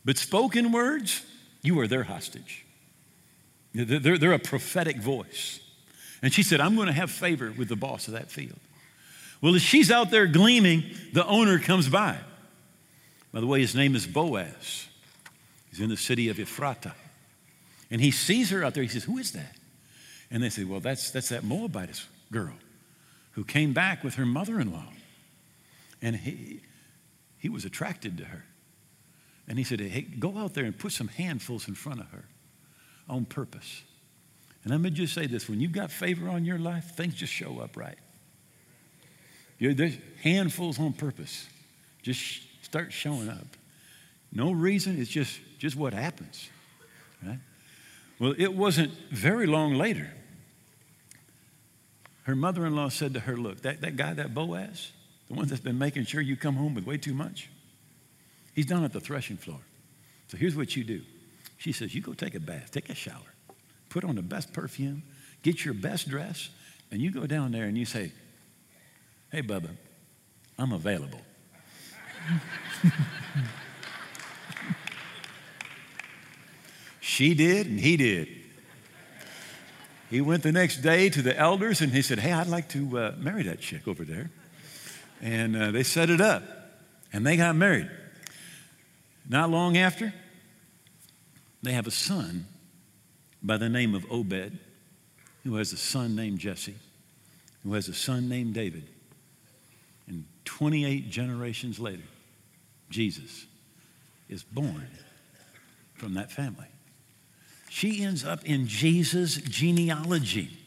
but 0.05 0.17
spoken 0.17 0.71
words, 0.71 1.25
you 1.61 1.79
are 1.79 1.87
their 1.87 2.03
hostage. 2.03 2.65
They're, 3.85 4.17
they're 4.17 4.33
a 4.33 4.39
prophetic 4.39 4.97
voice. 4.97 5.59
And 6.21 6.33
she 6.33 6.41
said, 6.41 6.59
I'm 6.59 6.75
going 6.75 6.87
to 6.87 6.93
have 6.93 7.11
favor 7.11 7.53
with 7.55 7.69
the 7.69 7.75
boss 7.75 8.07
of 8.07 8.13
that 8.13 8.31
field. 8.31 8.59
Well, 9.39 9.53
as 9.53 9.61
she's 9.61 9.91
out 9.91 10.09
there 10.09 10.25
gleaming, 10.25 10.83
the 11.13 11.25
owner 11.27 11.59
comes 11.59 11.87
by. 11.87 12.17
By 13.31 13.39
the 13.39 13.45
way, 13.45 13.59
his 13.59 13.75
name 13.75 13.95
is 13.95 14.07
Boaz. 14.07 14.87
He's 15.69 15.79
in 15.79 15.89
the 15.89 15.97
city 15.97 16.29
of 16.29 16.39
Ephrata. 16.39 16.95
And 17.91 18.01
he 18.01 18.09
sees 18.09 18.49
her 18.49 18.63
out 18.63 18.73
there. 18.73 18.81
He 18.81 18.89
says, 18.89 19.03
Who 19.03 19.19
is 19.19 19.31
that? 19.33 19.55
And 20.31 20.41
they 20.41 20.49
say, 20.49 20.63
Well, 20.63 20.79
that's, 20.79 21.11
that's 21.11 21.29
that 21.29 21.43
Moabite 21.43 22.03
girl 22.31 22.55
who 23.33 23.43
came 23.43 23.73
back 23.73 24.03
with 24.03 24.15
her 24.15 24.25
mother 24.25 24.59
in 24.59 24.71
law. 24.73 24.87
And 26.01 26.15
he, 26.15 26.61
he 27.37 27.49
was 27.49 27.63
attracted 27.63 28.17
to 28.17 28.25
her. 28.25 28.43
And 29.47 29.59
he 29.59 29.63
said, 29.63 29.79
Hey, 29.79 30.01
go 30.01 30.35
out 30.37 30.55
there 30.55 30.65
and 30.65 30.77
put 30.77 30.93
some 30.93 31.09
handfuls 31.09 31.67
in 31.67 31.75
front 31.75 31.99
of 31.99 32.09
her 32.09 32.25
on 33.09 33.25
purpose. 33.25 33.83
And 34.63 34.71
let 34.71 34.81
me 34.81 34.89
just 34.89 35.13
say 35.13 35.27
this 35.27 35.47
when 35.47 35.59
you've 35.59 35.71
got 35.71 35.91
favor 35.91 36.29
on 36.29 36.45
your 36.45 36.59
life, 36.59 36.95
things 36.95 37.15
just 37.15 37.31
show 37.31 37.59
up 37.59 37.77
right. 37.77 37.97
You 39.59 39.73
there's 39.73 39.97
handfuls 40.21 40.79
on 40.79 40.93
purpose. 40.93 41.47
Just 42.03 42.43
start 42.61 42.91
showing 42.91 43.29
up. 43.29 43.47
No 44.31 44.51
reason, 44.51 44.99
it's 44.99 45.09
just, 45.09 45.39
just 45.57 45.75
what 45.75 45.93
happens. 45.93 46.49
Right? 47.25 47.39
Well, 48.19 48.35
it 48.37 48.53
wasn't 48.53 48.91
very 49.09 49.47
long 49.47 49.75
later. 49.75 50.11
Her 52.23 52.35
mother 52.35 52.65
in 52.65 52.75
law 52.75 52.89
said 52.89 53.13
to 53.13 53.21
her, 53.21 53.37
Look, 53.37 53.61
that, 53.61 53.81
that 53.81 53.95
guy, 53.95 54.13
that 54.13 54.33
Boaz, 54.33 54.91
the 55.29 55.35
one 55.35 55.47
that's 55.47 55.61
been 55.61 55.77
making 55.77 56.05
sure 56.05 56.19
you 56.19 56.35
come 56.35 56.55
home 56.55 56.75
with 56.75 56.85
way 56.85 56.97
too 56.97 57.13
much, 57.13 57.49
he's 58.53 58.65
down 58.65 58.83
at 58.83 58.91
the 58.91 58.99
threshing 58.99 59.37
floor. 59.37 59.59
So 60.27 60.37
here's 60.37 60.55
what 60.55 60.75
you 60.75 60.83
do. 60.83 61.01
She 61.57 61.71
says, 61.71 61.93
You 61.95 62.01
go 62.01 62.13
take 62.13 62.35
a 62.35 62.39
bath, 62.39 62.71
take 62.71 62.89
a 62.89 62.95
shower, 62.95 63.33
put 63.89 64.03
on 64.03 64.15
the 64.15 64.21
best 64.21 64.53
perfume, 64.53 65.03
get 65.41 65.65
your 65.65 65.73
best 65.73 66.07
dress, 66.07 66.49
and 66.91 67.01
you 67.01 67.11
go 67.11 67.25
down 67.25 67.51
there 67.51 67.65
and 67.65 67.77
you 67.77 67.85
say, 67.85 68.11
Hey, 69.31 69.41
Bubba, 69.41 69.71
I'm 70.57 70.71
available. 70.71 71.19
she 77.01 77.33
did, 77.33 77.67
and 77.67 77.79
he 77.79 77.97
did. 77.97 78.29
He 80.09 80.21
went 80.21 80.43
the 80.43 80.53
next 80.53 80.77
day 80.77 81.09
to 81.09 81.21
the 81.21 81.37
elders 81.37 81.81
and 81.81 81.91
he 81.91 82.01
said, 82.01 82.19
Hey, 82.19 82.31
I'd 82.31 82.47
like 82.47 82.69
to 82.69 82.97
uh, 82.97 83.13
marry 83.17 83.43
that 83.43 83.59
chick 83.59 83.87
over 83.87 84.05
there. 84.05 84.29
And 85.21 85.55
uh, 85.55 85.71
they 85.71 85.83
set 85.83 86.09
it 86.11 86.21
up, 86.21 86.43
and 87.11 87.25
they 87.25 87.37
got 87.37 87.55
married. 87.55 87.89
Not 89.27 89.49
long 89.49 89.75
after, 89.77 90.13
they 91.61 91.73
have 91.73 91.87
a 91.87 91.91
son 91.91 92.45
by 93.41 93.57
the 93.57 93.69
name 93.69 93.95
of 93.95 94.05
Obed. 94.11 94.59
who 95.43 95.55
has 95.55 95.71
a 95.71 95.77
son 95.77 96.15
named 96.15 96.39
Jesse, 96.39 96.75
who 97.63 97.73
has 97.73 97.87
a 97.87 97.93
son 97.93 98.27
named 98.27 98.53
David. 98.53 98.87
And 100.07 100.25
28 100.43 101.09
generations 101.09 101.79
later, 101.79 102.03
Jesus 102.89 103.45
is 104.27 104.43
born 104.43 104.89
from 105.95 106.15
that 106.15 106.31
family. 106.31 106.67
She 107.69 108.03
ends 108.03 108.25
up 108.25 108.43
in 108.45 108.67
Jesus' 108.67 109.35
genealogy. 109.35 110.57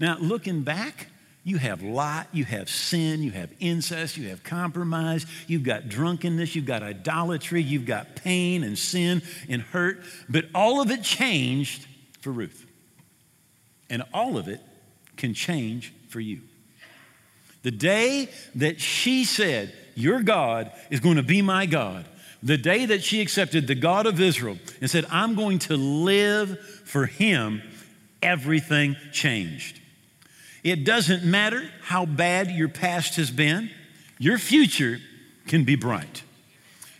Now, 0.00 0.16
looking 0.18 0.62
back, 0.62 1.08
you 1.44 1.58
have 1.58 1.82
Lot, 1.82 2.28
you 2.32 2.44
have 2.44 2.70
sin, 2.70 3.22
you 3.22 3.32
have 3.32 3.52
incest, 3.58 4.16
you 4.16 4.28
have 4.28 4.44
compromise, 4.44 5.26
you've 5.48 5.64
got 5.64 5.88
drunkenness, 5.88 6.54
you've 6.54 6.66
got 6.66 6.82
idolatry, 6.84 7.60
you've 7.60 7.86
got 7.86 8.14
pain 8.14 8.62
and 8.62 8.78
sin 8.78 9.22
and 9.48 9.60
hurt. 9.60 10.02
But 10.28 10.44
all 10.54 10.80
of 10.80 10.90
it 10.90 11.02
changed 11.02 11.86
for 12.20 12.30
Ruth. 12.30 12.66
And 13.90 14.04
all 14.14 14.38
of 14.38 14.46
it 14.46 14.60
can 15.16 15.34
change 15.34 15.92
for 16.08 16.20
you. 16.20 16.42
The 17.62 17.72
day 17.72 18.28
that 18.54 18.80
she 18.80 19.24
said, 19.24 19.74
Your 19.94 20.22
God 20.22 20.70
is 20.90 21.00
going 21.00 21.16
to 21.16 21.22
be 21.22 21.42
my 21.42 21.66
God, 21.66 22.06
the 22.42 22.56
day 22.56 22.86
that 22.86 23.02
she 23.02 23.20
accepted 23.20 23.66
the 23.66 23.74
God 23.74 24.06
of 24.06 24.20
Israel 24.20 24.58
and 24.80 24.88
said, 24.88 25.06
I'm 25.10 25.34
going 25.34 25.58
to 25.60 25.76
live 25.76 26.58
for 26.84 27.06
him, 27.06 27.62
everything 28.22 28.96
changed. 29.12 29.80
It 30.62 30.84
doesn't 30.84 31.24
matter 31.24 31.68
how 31.82 32.06
bad 32.06 32.50
your 32.50 32.68
past 32.68 33.16
has 33.16 33.30
been, 33.30 33.70
your 34.18 34.38
future 34.38 34.98
can 35.46 35.64
be 35.64 35.74
bright. 35.74 36.22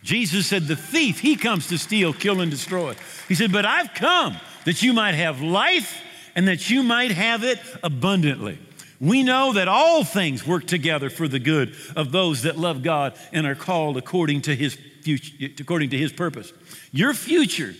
Jesus 0.02 0.46
said, 0.46 0.64
The 0.64 0.76
thief, 0.76 1.20
he 1.20 1.36
comes 1.36 1.68
to 1.68 1.78
steal, 1.78 2.12
kill, 2.12 2.40
and 2.40 2.50
destroy. 2.50 2.96
He 3.28 3.34
said, 3.34 3.52
But 3.52 3.64
I've 3.64 3.94
come 3.94 4.36
that 4.64 4.82
you 4.82 4.92
might 4.92 5.14
have 5.14 5.40
life 5.40 6.00
and 6.34 6.48
that 6.48 6.70
you 6.70 6.82
might 6.82 7.12
have 7.12 7.44
it 7.44 7.60
abundantly. 7.82 8.58
We 9.00 9.22
know 9.22 9.52
that 9.54 9.68
all 9.68 10.04
things 10.04 10.46
work 10.46 10.66
together 10.66 11.10
for 11.10 11.26
the 11.26 11.40
good 11.40 11.74
of 11.96 12.12
those 12.12 12.42
that 12.42 12.56
love 12.56 12.82
God 12.82 13.14
and 13.32 13.46
are 13.46 13.54
called 13.54 13.96
according 13.96 14.42
to 14.42 14.54
his 14.54 14.74
future, 14.74 15.48
according 15.60 15.90
to 15.90 15.98
his 15.98 16.12
purpose. 16.12 16.52
Your 16.92 17.14
future 17.14 17.74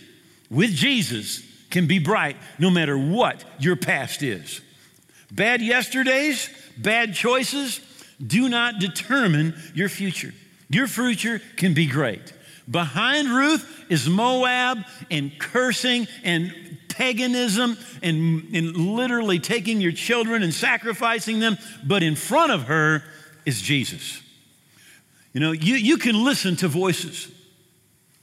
with 0.49 0.71
Jesus 0.71 1.41
can 1.69 1.87
be 1.87 1.99
bright 1.99 2.35
no 2.59 2.69
matter 2.69 2.97
what 2.97 3.43
your 3.57 3.75
past 3.75 4.21
is. 4.21 4.61
Bad 5.33 5.61
yesterdays, 5.61 6.47
bad 6.77 7.15
choices 7.15 7.81
do 8.25 8.49
not 8.49 8.79
determine 8.79 9.55
your 9.73 9.89
future. 9.89 10.31
Your 10.69 10.85
future 10.85 11.41
can 11.57 11.73
be 11.73 11.87
great. 11.87 12.33
Behind 12.69 13.29
Ruth 13.29 13.85
is 13.89 14.07
Moab 14.07 14.77
and 15.09 15.37
cursing 15.39 16.07
and 16.23 16.77
paganism 16.87 17.77
and, 18.03 18.43
and, 18.53 18.77
literally 18.77 19.39
taking 19.39 19.81
your 19.81 19.91
children 19.91 20.43
and 20.43 20.53
sacrificing 20.53 21.39
them. 21.39 21.57
But 21.83 22.03
in 22.03 22.15
front 22.15 22.51
of 22.51 22.63
her 22.65 23.03
is 23.43 23.59
Jesus. 23.59 24.21
You 25.33 25.39
know, 25.39 25.51
you, 25.51 25.75
you 25.75 25.97
can 25.97 26.23
listen 26.23 26.55
to 26.57 26.67
voices 26.67 27.31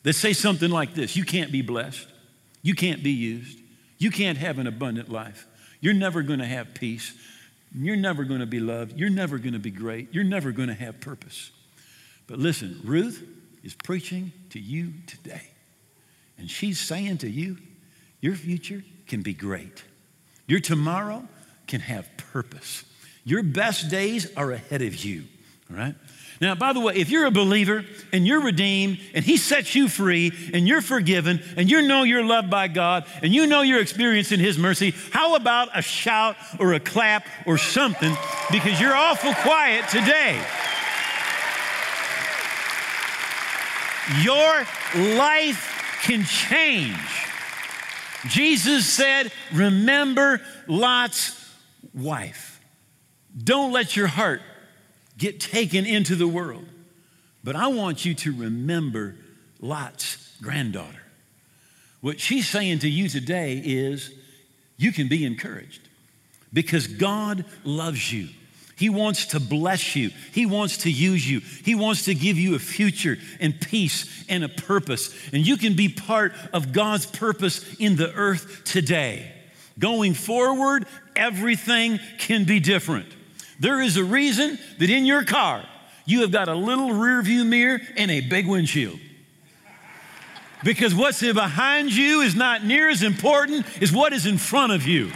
that 0.05 0.13
say 0.13 0.33
something 0.33 0.71
like 0.71 0.95
this 0.95 1.17
You 1.17 1.25
can't 1.25 1.51
be 1.51 1.61
blessed, 1.61 2.07
you 2.63 2.75
can't 2.75 3.03
be 3.03 3.11
used, 3.11 3.59
you 3.99 4.13
can't 4.13 4.39
have 4.39 4.61
an 4.61 4.69
abundant 4.69 5.11
life. 5.11 5.47
You're 5.81 5.95
never 5.95 6.23
going 6.23 6.41
to 6.41 6.47
have 6.47 6.75
peace. 6.75 7.15
You're 7.75 7.97
never 7.97 8.25
going 8.25 8.41
to 8.41 8.47
be 8.47 8.61
loved. 8.61 8.99
You're 8.99 9.11
never 9.11 9.39
going 9.39 9.53
to 9.53 9.59
be 9.59 9.71
great. 9.71 10.13
You're 10.13 10.25
never 10.25 10.53
going 10.53 10.69
to 10.69 10.75
have 10.75 11.01
purpose. 11.01 11.51
But 12.27 12.39
listen, 12.39 12.81
Ruth 12.85 13.27
is 13.63 13.75
preaching 13.75 14.33
to 14.51 14.59
you 14.59 14.93
today. 15.07 15.51
And 16.39 16.51
she's 16.51 16.81
saying 16.81 17.19
to 17.19 17.31
you, 17.31 17.59
your 18.21 18.35
future 18.35 18.85
can 19.07 19.23
be 19.23 19.35
great. 19.35 19.85
Your 20.47 20.61
tomorrow 20.61 21.27
can 21.67 21.81
have 21.81 22.09
purpose. 22.17 22.85
Your 23.25 23.43
best 23.43 23.91
days 23.91 24.27
are 24.37 24.51
ahead 24.51 24.83
of 24.83 25.05
you, 25.05 25.25
all 25.71 25.77
right? 25.77 25.95
Now, 26.41 26.55
by 26.55 26.73
the 26.73 26.81
way, 26.81 26.95
if 26.95 27.11
you're 27.11 27.27
a 27.27 27.31
believer 27.31 27.85
and 28.15 28.27
you're 28.27 28.41
redeemed 28.41 28.99
and 29.13 29.23
He 29.23 29.37
sets 29.37 29.75
you 29.75 29.89
free 29.89 30.33
and 30.55 30.67
you're 30.67 30.81
forgiven 30.81 31.43
and 31.57 31.71
you 31.71 31.83
know 31.83 32.03
you're 32.03 32.25
loved 32.25 32.49
by 32.49 32.69
God 32.69 33.05
and 33.23 33.35
you 33.35 33.47
know 33.47 33.61
you're 33.61 33.81
experiencing 33.81 34.41
His 34.41 34.57
mercy, 34.57 34.95
how 35.11 35.35
about 35.35 35.69
a 35.77 35.83
shout 35.83 36.37
or 36.59 36.73
a 36.73 36.81
clap 36.81 37.27
or 37.47 37.59
something 37.59 38.17
because 38.51 38.81
you're 38.81 38.97
awful 38.97 39.35
quiet 39.35 39.87
today? 39.91 40.43
Your 44.23 44.67
life 45.17 46.01
can 46.05 46.25
change. 46.25 46.97
Jesus 48.29 48.87
said, 48.87 49.31
Remember 49.53 50.41
Lot's 50.67 51.55
wife. 51.95 52.61
Don't 53.45 53.73
let 53.73 53.95
your 53.95 54.07
heart 54.07 54.41
get 55.21 55.39
taken 55.39 55.87
into 55.87 56.17
the 56.17 56.27
world. 56.27 56.65
But 57.45 57.55
I 57.55 57.69
want 57.69 58.05
you 58.05 58.15
to 58.15 58.35
remember 58.35 59.15
Lot's 59.61 60.37
granddaughter. 60.43 61.03
What 62.01 62.19
she's 62.19 62.49
saying 62.49 62.81
to 62.81 62.89
you 62.89 63.09
today 63.09 63.63
is 63.63 64.13
you 64.79 64.91
can 64.91 65.09
be 65.09 65.25
encouraged 65.25 65.89
because 66.53 66.87
God 66.87 67.45
loves 67.63 68.13
you. 68.13 68.29
He 68.77 68.89
wants 68.89 69.27
to 69.27 69.41
bless 69.41 69.95
you. 69.95 70.11
He 70.33 70.47
wants 70.47 70.79
to 70.79 70.91
use 70.91 71.31
you. 71.31 71.41
He 71.41 71.75
wants 71.75 72.07
to 72.07 72.15
give 72.15 72.39
you 72.39 72.55
a 72.55 72.59
future 72.59 73.19
and 73.39 73.61
peace 73.61 74.25
and 74.27 74.43
a 74.43 74.49
purpose. 74.49 75.15
And 75.35 75.47
you 75.47 75.59
can 75.59 75.77
be 75.77 75.91
part 75.91 76.33
of 76.55 76.73
God's 76.73 77.05
purpose 77.05 77.77
in 77.79 77.97
the 77.97 78.11
earth 78.15 78.65
today. 78.65 79.31
Going 79.79 80.15
forward, 80.15 80.87
everything 81.15 82.01
can 82.19 82.45
be 82.45 82.59
different. 82.59 83.07
There 83.61 83.81
is 83.81 83.99
a 83.99 84.05
reason 84.05 84.59
that 84.79 84.91
in 84.91 85.05
your 85.05 85.23
car, 85.23 85.63
you 86.07 86.23
have 86.23 86.33
got 86.33 86.49
a 86.49 86.55
little 86.55 86.93
rear 86.93 87.23
view 87.23 87.45
mirror 87.45 87.81
and 87.97 88.11
a 88.11 88.23
big 88.23 88.47
windshield. 88.49 88.99
Because 90.65 90.95
what's 90.95 91.21
behind 91.21 91.93
you 91.93 92.23
is 92.23 92.35
not 92.35 92.65
near 92.65 92.89
as 92.89 93.03
important 93.03 93.67
as 93.83 93.93
what 93.93 94.13
is 94.13 94.27
in 94.27 94.39
front 94.39 94.73
of 94.73 94.87
you. 94.87 95.13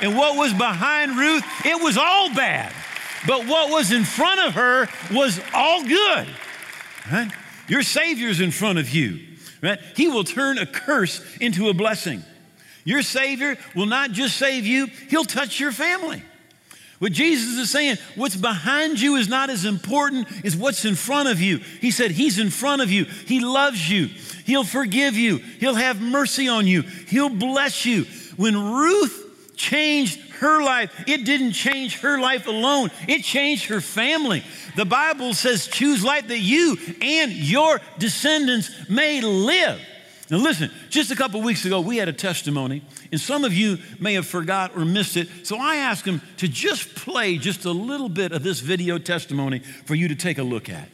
And 0.00 0.16
what 0.16 0.36
was 0.36 0.52
behind 0.52 1.16
Ruth, 1.16 1.44
it 1.64 1.82
was 1.82 1.96
all 1.96 2.34
bad. 2.34 2.72
But 3.26 3.46
what 3.46 3.70
was 3.70 3.92
in 3.92 4.04
front 4.04 4.40
of 4.40 4.54
her 4.54 4.88
was 5.12 5.40
all 5.54 5.82
good. 5.84 6.26
Right? 7.10 7.30
Your 7.68 7.82
Savior's 7.82 8.40
in 8.40 8.50
front 8.50 8.78
of 8.78 8.90
you. 8.90 9.20
Right? 9.62 9.78
He 9.96 10.08
will 10.08 10.24
turn 10.24 10.58
a 10.58 10.66
curse 10.66 11.24
into 11.38 11.68
a 11.68 11.74
blessing. 11.74 12.22
Your 12.84 13.02
Savior 13.02 13.56
will 13.74 13.86
not 13.86 14.10
just 14.10 14.36
save 14.36 14.66
you, 14.66 14.86
He'll 15.08 15.24
touch 15.24 15.58
your 15.58 15.72
family. 15.72 16.22
What 17.04 17.12
Jesus 17.12 17.58
is 17.58 17.70
saying, 17.70 17.98
what's 18.14 18.34
behind 18.34 18.98
you 18.98 19.16
is 19.16 19.28
not 19.28 19.50
as 19.50 19.66
important 19.66 20.26
as 20.42 20.56
what's 20.56 20.86
in 20.86 20.94
front 20.94 21.28
of 21.28 21.38
you. 21.38 21.58
He 21.58 21.90
said, 21.90 22.12
He's 22.12 22.38
in 22.38 22.48
front 22.48 22.80
of 22.80 22.90
you. 22.90 23.04
He 23.04 23.40
loves 23.40 23.90
you. 23.90 24.06
He'll 24.46 24.64
forgive 24.64 25.14
you. 25.14 25.36
He'll 25.36 25.74
have 25.74 26.00
mercy 26.00 26.48
on 26.48 26.66
you. 26.66 26.80
He'll 26.80 27.28
bless 27.28 27.84
you. 27.84 28.04
When 28.38 28.56
Ruth 28.56 29.52
changed 29.54 30.18
her 30.36 30.64
life, 30.64 31.04
it 31.06 31.26
didn't 31.26 31.52
change 31.52 32.00
her 32.00 32.18
life 32.18 32.46
alone, 32.46 32.90
it 33.06 33.22
changed 33.22 33.66
her 33.66 33.82
family. 33.82 34.42
The 34.74 34.86
Bible 34.86 35.34
says, 35.34 35.66
Choose 35.66 36.02
life 36.02 36.28
that 36.28 36.38
you 36.38 36.78
and 37.02 37.30
your 37.32 37.82
descendants 37.98 38.70
may 38.88 39.20
live. 39.20 39.78
Now, 40.30 40.38
listen, 40.38 40.70
just 40.88 41.10
a 41.10 41.16
couple 41.16 41.42
weeks 41.42 41.66
ago, 41.66 41.82
we 41.82 41.98
had 41.98 42.08
a 42.08 42.14
testimony, 42.14 42.82
and 43.14 43.20
some 43.20 43.44
of 43.44 43.54
you 43.54 43.78
may 44.00 44.14
have 44.14 44.26
forgot 44.26 44.76
or 44.76 44.84
missed 44.84 45.16
it. 45.16 45.28
So 45.44 45.56
I 45.56 45.76
asked 45.76 46.04
him 46.04 46.20
to 46.38 46.48
just 46.48 46.96
play 46.96 47.38
just 47.38 47.64
a 47.64 47.70
little 47.70 48.08
bit 48.08 48.32
of 48.32 48.42
this 48.42 48.58
video 48.58 48.98
testimony 48.98 49.60
for 49.60 49.94
you 49.94 50.08
to 50.08 50.16
take 50.16 50.38
a 50.38 50.42
look 50.42 50.68
at. 50.68 50.88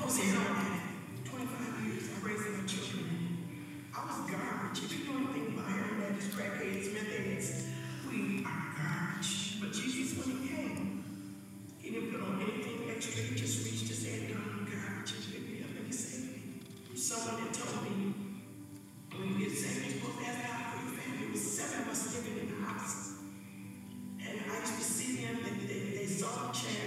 Oh, 0.00 0.08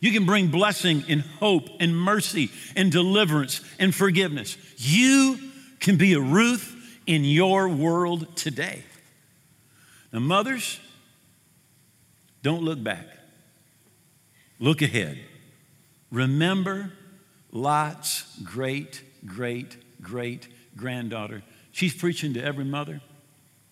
You 0.00 0.12
can 0.12 0.26
bring 0.26 0.48
blessing 0.48 1.04
and 1.08 1.22
hope 1.22 1.68
and 1.80 1.96
mercy 1.96 2.50
and 2.76 2.92
deliverance 2.92 3.60
and 3.78 3.94
forgiveness. 3.94 4.56
You 4.76 5.38
can 5.80 5.96
be 5.96 6.14
a 6.14 6.20
Ruth 6.20 6.74
in 7.06 7.24
your 7.24 7.68
world 7.68 8.36
today. 8.36 8.84
Now, 10.12 10.20
mothers, 10.20 10.78
don't 12.42 12.62
look 12.62 12.82
back, 12.82 13.06
look 14.58 14.82
ahead. 14.82 15.18
Remember 16.10 16.92
Lot's 17.52 18.24
great, 18.42 19.02
great, 19.26 19.76
great 20.00 20.48
granddaughter. 20.76 21.42
She's 21.72 21.94
preaching 21.94 22.34
to 22.34 22.42
every 22.42 22.64
mother, 22.64 23.00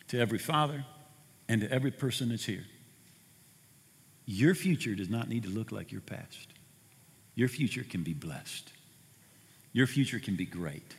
to 0.08 0.18
every 0.18 0.38
father, 0.38 0.84
and 1.48 1.60
to 1.60 1.70
every 1.70 1.90
person 1.90 2.30
that's 2.30 2.44
here. 2.44 2.64
Your 4.26 4.54
future 4.54 4.94
does 4.94 5.08
not 5.08 5.28
need 5.28 5.44
to 5.44 5.48
look 5.48 5.70
like 5.72 5.92
your 5.92 6.00
past. 6.00 6.48
Your 7.36 7.48
future 7.48 7.84
can 7.84 8.02
be 8.02 8.12
blessed. 8.12 8.72
Your 9.72 9.86
future 9.86 10.18
can 10.18 10.36
be 10.36 10.46
great. 10.46 10.96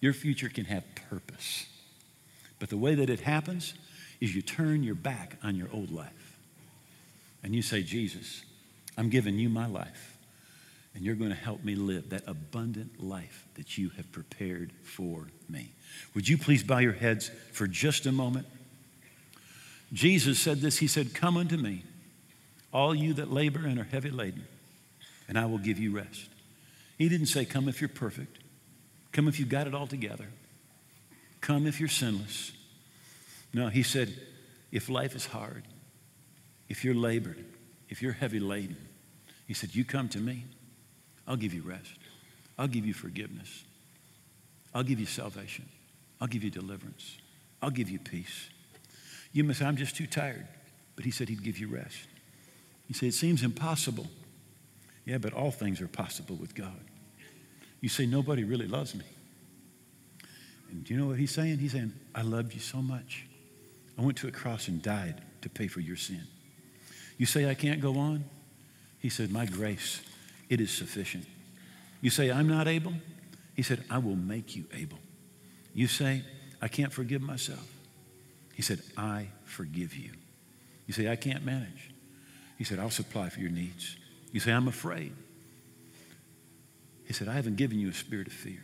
Your 0.00 0.12
future 0.12 0.48
can 0.48 0.66
have 0.66 0.84
purpose. 1.10 1.66
But 2.60 2.68
the 2.68 2.76
way 2.76 2.94
that 2.94 3.10
it 3.10 3.20
happens 3.20 3.74
is 4.20 4.34
you 4.34 4.42
turn 4.42 4.84
your 4.84 4.94
back 4.94 5.36
on 5.42 5.56
your 5.56 5.68
old 5.72 5.90
life 5.90 6.38
and 7.42 7.54
you 7.54 7.62
say, 7.62 7.82
Jesus, 7.82 8.44
I'm 8.96 9.10
giving 9.10 9.38
you 9.38 9.48
my 9.48 9.66
life, 9.66 10.16
and 10.94 11.04
you're 11.04 11.14
going 11.14 11.30
to 11.30 11.36
help 11.36 11.64
me 11.64 11.74
live 11.74 12.10
that 12.10 12.22
abundant 12.26 13.02
life 13.02 13.46
that 13.54 13.76
you 13.76 13.90
have 13.90 14.10
prepared 14.12 14.72
for 14.82 15.26
me. 15.48 15.70
Would 16.14 16.28
you 16.28 16.38
please 16.38 16.62
bow 16.62 16.78
your 16.78 16.92
heads 16.92 17.30
for 17.52 17.66
just 17.66 18.06
a 18.06 18.12
moment? 18.12 18.46
Jesus 19.92 20.38
said 20.38 20.60
this 20.60 20.78
He 20.78 20.86
said, 20.86 21.14
Come 21.14 21.36
unto 21.36 21.56
me 21.56 21.82
all 22.74 22.94
you 22.94 23.14
that 23.14 23.32
labor 23.32 23.60
and 23.60 23.78
are 23.78 23.84
heavy 23.84 24.10
laden, 24.10 24.46
and 25.28 25.38
I 25.38 25.46
will 25.46 25.58
give 25.58 25.78
you 25.78 25.96
rest. 25.96 26.28
He 26.98 27.08
didn't 27.08 27.26
say, 27.26 27.44
Come 27.44 27.68
if 27.68 27.80
you're 27.80 27.88
perfect, 27.88 28.38
come 29.12 29.28
if 29.28 29.38
you've 29.38 29.48
got 29.48 29.66
it 29.66 29.74
all 29.74 29.86
together, 29.86 30.26
come 31.40 31.66
if 31.66 31.80
you're 31.80 31.88
sinless. 31.88 32.52
No, 33.54 33.68
he 33.68 33.82
said, 33.82 34.12
If 34.72 34.88
life 34.88 35.14
is 35.14 35.26
hard, 35.26 35.62
if 36.68 36.84
you're 36.84 36.94
labored, 36.94 37.42
if 37.88 38.02
you're 38.02 38.12
heavy 38.12 38.40
laden, 38.40 38.76
he 39.46 39.54
said, 39.54 39.74
You 39.74 39.84
come 39.84 40.08
to 40.10 40.18
me, 40.18 40.44
I'll 41.26 41.36
give 41.36 41.54
you 41.54 41.62
rest, 41.62 41.98
I'll 42.58 42.68
give 42.68 42.84
you 42.84 42.92
forgiveness, 42.92 43.64
I'll 44.74 44.82
give 44.82 44.98
you 44.98 45.06
salvation, 45.06 45.68
I'll 46.20 46.28
give 46.28 46.42
you 46.42 46.50
deliverance, 46.50 47.16
I'll 47.62 47.70
give 47.70 47.88
you 47.88 48.00
peace. 48.00 48.48
You 49.32 49.42
must 49.44 49.62
I'm 49.62 49.76
just 49.76 49.96
too 49.96 50.06
tired. 50.06 50.46
But 50.96 51.04
he 51.04 51.10
said 51.10 51.28
he'd 51.28 51.42
give 51.42 51.58
you 51.58 51.66
rest. 51.66 52.06
You 52.88 52.94
say, 52.94 53.08
it 53.08 53.14
seems 53.14 53.42
impossible. 53.42 54.06
Yeah, 55.04 55.18
but 55.18 55.32
all 55.32 55.50
things 55.50 55.80
are 55.80 55.88
possible 55.88 56.36
with 56.36 56.54
God. 56.54 56.80
You 57.80 57.88
say, 57.88 58.06
nobody 58.06 58.44
really 58.44 58.66
loves 58.66 58.94
me. 58.94 59.04
And 60.70 60.84
do 60.84 60.94
you 60.94 61.00
know 61.00 61.06
what 61.06 61.18
he's 61.18 61.30
saying? 61.30 61.58
He's 61.58 61.72
saying, 61.72 61.92
I 62.14 62.22
loved 62.22 62.54
you 62.54 62.60
so 62.60 62.78
much. 62.78 63.26
I 63.98 64.02
went 64.02 64.18
to 64.18 64.28
a 64.28 64.32
cross 64.32 64.68
and 64.68 64.82
died 64.82 65.22
to 65.42 65.48
pay 65.48 65.68
for 65.68 65.80
your 65.80 65.96
sin. 65.96 66.22
You 67.16 67.26
say, 67.26 67.48
I 67.48 67.54
can't 67.54 67.80
go 67.80 67.96
on? 67.98 68.24
He 68.98 69.08
said, 69.08 69.30
My 69.30 69.46
grace, 69.46 70.00
it 70.48 70.60
is 70.60 70.70
sufficient. 70.70 71.26
You 72.00 72.10
say, 72.10 72.30
I'm 72.30 72.48
not 72.48 72.66
able? 72.66 72.94
He 73.54 73.62
said, 73.62 73.84
I 73.88 73.98
will 73.98 74.16
make 74.16 74.56
you 74.56 74.64
able. 74.74 74.98
You 75.74 75.86
say, 75.86 76.24
I 76.60 76.68
can't 76.68 76.92
forgive 76.92 77.22
myself. 77.22 77.66
He 78.54 78.62
said, 78.62 78.82
I 78.96 79.28
forgive 79.44 79.94
you. 79.94 80.10
You 80.86 80.94
say, 80.94 81.08
I 81.08 81.16
can't 81.16 81.44
manage. 81.44 81.93
He 82.58 82.64
said, 82.64 82.78
I'll 82.78 82.90
supply 82.90 83.28
for 83.28 83.40
your 83.40 83.50
needs. 83.50 83.96
You 84.32 84.40
say, 84.40 84.52
I'm 84.52 84.68
afraid. 84.68 85.12
He 87.04 87.12
said, 87.12 87.28
I 87.28 87.32
haven't 87.32 87.56
given 87.56 87.78
you 87.78 87.90
a 87.90 87.94
spirit 87.94 88.26
of 88.26 88.32
fear. 88.32 88.62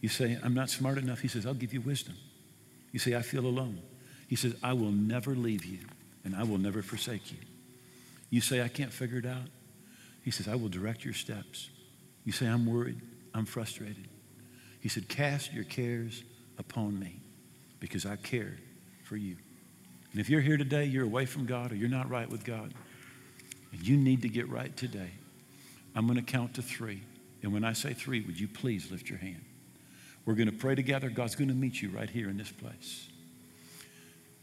You 0.00 0.08
say, 0.08 0.38
I'm 0.42 0.54
not 0.54 0.70
smart 0.70 0.98
enough. 0.98 1.20
He 1.20 1.28
says, 1.28 1.46
I'll 1.46 1.54
give 1.54 1.72
you 1.72 1.80
wisdom. 1.80 2.14
You 2.92 2.98
say, 2.98 3.16
I 3.16 3.22
feel 3.22 3.46
alone. 3.46 3.80
He 4.28 4.36
says, 4.36 4.54
I 4.62 4.72
will 4.72 4.90
never 4.90 5.34
leave 5.34 5.64
you 5.64 5.80
and 6.24 6.34
I 6.34 6.44
will 6.44 6.58
never 6.58 6.82
forsake 6.82 7.32
you. 7.32 7.38
You 8.30 8.40
say, 8.40 8.62
I 8.62 8.68
can't 8.68 8.92
figure 8.92 9.18
it 9.18 9.26
out. 9.26 9.48
He 10.22 10.30
says, 10.30 10.48
I 10.48 10.54
will 10.56 10.68
direct 10.68 11.04
your 11.04 11.14
steps. 11.14 11.70
You 12.24 12.32
say, 12.32 12.46
I'm 12.46 12.66
worried. 12.66 13.00
I'm 13.34 13.44
frustrated. 13.44 14.08
He 14.80 14.88
said, 14.88 15.08
Cast 15.08 15.52
your 15.52 15.64
cares 15.64 16.22
upon 16.58 16.98
me 16.98 17.20
because 17.80 18.06
I 18.06 18.16
care 18.16 18.56
for 19.04 19.16
you. 19.16 19.36
And 20.14 20.20
if 20.20 20.30
you're 20.30 20.40
here 20.40 20.56
today, 20.56 20.84
you're 20.84 21.04
away 21.04 21.26
from 21.26 21.44
God 21.44 21.72
or 21.72 21.74
you're 21.74 21.88
not 21.88 22.08
right 22.08 22.30
with 22.30 22.44
God, 22.44 22.72
and 23.72 23.84
you 23.84 23.96
need 23.96 24.22
to 24.22 24.28
get 24.28 24.48
right 24.48 24.74
today, 24.76 25.10
I'm 25.96 26.06
going 26.06 26.24
to 26.24 26.32
count 26.32 26.54
to 26.54 26.62
three. 26.62 27.02
And 27.42 27.52
when 27.52 27.64
I 27.64 27.72
say 27.72 27.94
three, 27.94 28.20
would 28.20 28.38
you 28.38 28.46
please 28.46 28.92
lift 28.92 29.10
your 29.10 29.18
hand? 29.18 29.44
We're 30.24 30.36
going 30.36 30.48
to 30.48 30.56
pray 30.56 30.76
together. 30.76 31.10
God's 31.10 31.34
going 31.34 31.48
to 31.48 31.54
meet 31.54 31.82
you 31.82 31.88
right 31.88 32.08
here 32.08 32.28
in 32.28 32.36
this 32.36 32.52
place. 32.52 33.08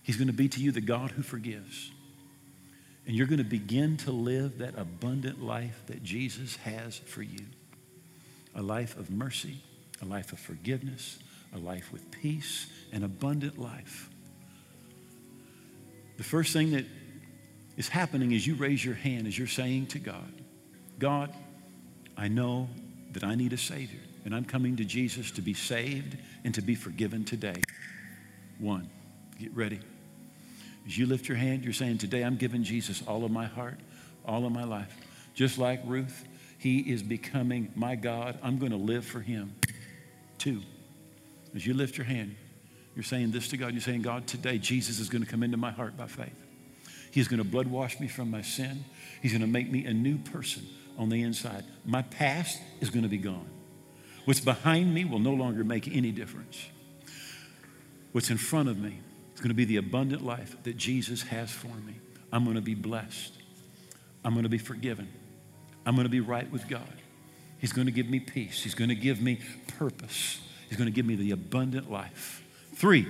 He's 0.04 0.18
going 0.18 0.28
to 0.28 0.34
be 0.34 0.50
to 0.50 0.60
you 0.60 0.74
the 0.74 0.82
God 0.82 1.12
who 1.12 1.24
forgives. 1.24 1.90
And 3.08 3.16
you're 3.16 3.28
going 3.28 3.38
to 3.38 3.46
begin 3.46 3.96
to 3.98 4.12
live 4.12 4.58
that 4.58 4.78
abundant 4.78 5.42
life 5.42 5.84
that 5.88 6.04
Jesus 6.04 6.58
has 6.58 6.98
for 6.98 7.24
you 7.24 7.46
a 8.54 8.62
life 8.62 8.98
of 8.98 9.10
mercy, 9.10 9.56
a 10.02 10.06
life 10.06 10.34
of 10.34 10.40
forgiveness, 10.40 11.18
a 11.56 11.58
life 11.58 11.94
with 11.94 12.12
peace, 12.12 12.68
an 12.92 13.06
abundant 13.06 13.58
life. 13.58 14.10
The 16.22 16.28
first 16.28 16.54
thing 16.54 16.74
that 16.74 16.86
is 17.78 17.90
happening 17.90 18.32
is 18.32 18.46
you 18.46 18.54
raise 18.54 18.86
your 18.86 18.94
hand 18.94 19.26
as 19.26 19.36
you're 19.36 19.48
saying 19.48 19.88
to 19.88 19.98
God, 19.98 20.32
God, 21.00 21.34
I 22.16 22.28
know 22.28 22.70
that 23.14 23.24
I 23.24 23.34
need 23.34 23.54
a 23.54 23.58
Savior, 23.58 24.02
and 24.24 24.36
I'm 24.36 24.46
coming 24.46 24.76
to 24.76 24.86
Jesus 24.86 25.32
to 25.32 25.42
be 25.42 25.56
saved 25.56 26.16
and 26.44 26.54
to 26.54 26.62
be 26.62 26.76
forgiven 26.76 27.26
today. 27.26 27.60
One, 28.60 28.88
get 29.40 29.52
ready. 29.56 29.80
As 30.86 30.96
you 30.96 31.08
lift 31.08 31.28
your 31.28 31.40
hand, 31.40 31.64
you're 31.64 31.74
saying, 31.74 31.98
Today 31.98 32.22
I'm 32.22 32.38
giving 32.38 32.64
Jesus 32.64 33.02
all 33.08 33.26
of 33.26 33.32
my 33.32 33.48
heart, 33.48 33.80
all 34.24 34.46
of 34.46 34.52
my 34.52 34.64
life. 34.64 34.96
Just 35.34 35.58
like 35.58 35.82
Ruth, 35.88 36.24
He 36.60 36.82
is 36.82 37.02
becoming 37.02 37.72
my 37.76 37.96
God. 37.96 38.38
I'm 38.44 38.60
going 38.60 38.74
to 38.74 38.78
live 38.78 39.06
for 39.06 39.22
Him. 39.22 39.56
Two, 40.38 40.62
as 41.56 41.66
you 41.66 41.74
lift 41.74 41.98
your 41.98 42.06
hand, 42.06 42.36
you're 42.96 43.04
saying 43.04 43.32
this 43.32 43.48
to 43.50 43.58
God. 43.58 43.74
You're 43.74 43.82
saying, 43.82 44.02
God, 44.02 44.28
today 44.28 44.58
Jesus 44.58 45.00
is 45.00 45.10
going 45.10 45.24
to 45.24 45.30
come 45.30 45.44
into 45.44 45.58
my 45.58 45.72
heart 45.72 45.98
by 45.98 46.08
faith. 46.08 46.36
He's 47.12 47.28
going 47.28 47.40
to 47.40 47.44
blood 47.44 47.68
wash 47.68 48.00
me 48.00 48.08
from 48.08 48.32
my 48.32 48.42
sin. 48.42 48.86
He's 49.22 49.32
going 49.32 49.42
to 49.42 49.48
make 49.48 49.70
me 49.70 49.86
a 49.86 49.94
new 49.94 50.18
person 50.18 50.66
on 50.98 51.10
the 51.10 51.22
inside. 51.22 51.64
My 51.86 52.02
past 52.02 52.60
is 52.80 52.90
going 52.90 53.04
to 53.04 53.10
be 53.10 53.18
gone. 53.18 53.50
What's 54.26 54.40
behind 54.40 54.94
me 54.94 55.06
will 55.06 55.20
no 55.20 55.34
longer 55.34 55.64
make 55.64 55.88
any 55.88 56.12
difference. 56.12 56.68
What's 58.12 58.30
in 58.30 58.38
front 58.38 58.70
of 58.70 58.78
me 58.78 59.00
is 59.34 59.40
going 59.40 59.50
to 59.50 59.56
be 59.56 59.66
the 59.66 59.78
abundant 59.78 60.24
life 60.24 60.56
that 60.64 60.78
Jesus 60.78 61.24
has 61.24 61.50
for 61.52 61.68
me. 61.68 61.96
I'm 62.32 62.44
going 62.44 62.56
to 62.56 62.62
be 62.62 62.76
blessed. 62.76 63.34
I'm 64.24 64.34
going 64.34 64.44
to 64.44 64.50
be 64.50 64.58
forgiven. 64.58 65.10
I'm 65.86 65.96
going 65.96 66.06
to 66.06 66.12
be 66.12 66.20
right 66.20 66.50
with 66.52 66.68
God. 66.68 66.88
He's 67.58 67.74
going 67.74 67.88
to 67.88 67.92
give 67.92 68.10
me 68.10 68.20
peace. 68.20 68.64
He's 68.64 68.76
going 68.76 68.90
to 68.90 68.96
give 68.96 69.22
me 69.22 69.40
purpose. 69.78 70.40
He's 70.70 70.78
going 70.78 70.90
to 70.90 70.96
give 70.96 71.06
me 71.06 71.16
the 71.16 71.32
abundant 71.32 71.92
life. 71.92 72.41
Three, 72.82 73.06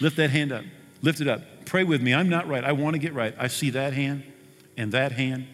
lift 0.00 0.16
that 0.16 0.30
hand 0.30 0.50
up. 0.50 0.64
Lift 1.02 1.20
it 1.20 1.28
up. 1.28 1.42
Pray 1.66 1.84
with 1.84 2.00
me. 2.00 2.14
I'm 2.14 2.30
not 2.30 2.48
right. 2.48 2.64
I 2.64 2.72
want 2.72 2.94
to 2.94 2.98
get 2.98 3.12
right. 3.12 3.34
I 3.38 3.48
see 3.48 3.68
that 3.68 3.92
hand, 3.92 4.24
and 4.78 4.92
that 4.92 5.12
hand, 5.12 5.46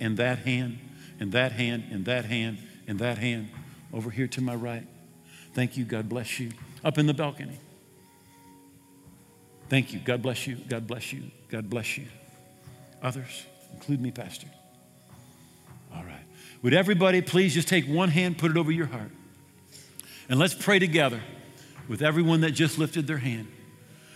and 0.00 0.16
that 0.16 0.40
hand, 0.40 0.80
and 1.20 1.30
that 1.30 1.52
hand, 1.52 1.84
and 1.92 2.04
that 2.06 2.24
hand, 2.24 2.58
and 2.88 2.98
that 2.98 3.18
hand 3.18 3.48
over 3.92 4.10
here 4.10 4.26
to 4.26 4.40
my 4.40 4.56
right. 4.56 4.84
Thank 5.54 5.76
you. 5.76 5.84
God 5.84 6.08
bless 6.08 6.40
you. 6.40 6.50
Up 6.82 6.98
in 6.98 7.06
the 7.06 7.14
balcony. 7.14 7.60
Thank 9.68 9.92
you. 9.92 10.00
God 10.00 10.20
bless 10.20 10.48
you. 10.48 10.56
God 10.56 10.88
bless 10.88 11.12
you. 11.12 11.30
God 11.48 11.70
bless 11.70 11.96
you. 11.96 12.06
Others, 13.04 13.46
include 13.72 14.00
me, 14.00 14.10
Pastor. 14.10 14.48
All 15.94 16.02
right. 16.02 16.24
Would 16.62 16.74
everybody 16.74 17.22
please 17.22 17.54
just 17.54 17.68
take 17.68 17.86
one 17.86 18.08
hand, 18.08 18.36
put 18.36 18.50
it 18.50 18.56
over 18.56 18.72
your 18.72 18.86
heart, 18.86 19.12
and 20.28 20.40
let's 20.40 20.54
pray 20.54 20.80
together 20.80 21.20
with 21.88 22.02
everyone 22.02 22.40
that 22.40 22.52
just 22.52 22.78
lifted 22.78 23.06
their 23.06 23.18
hand. 23.18 23.48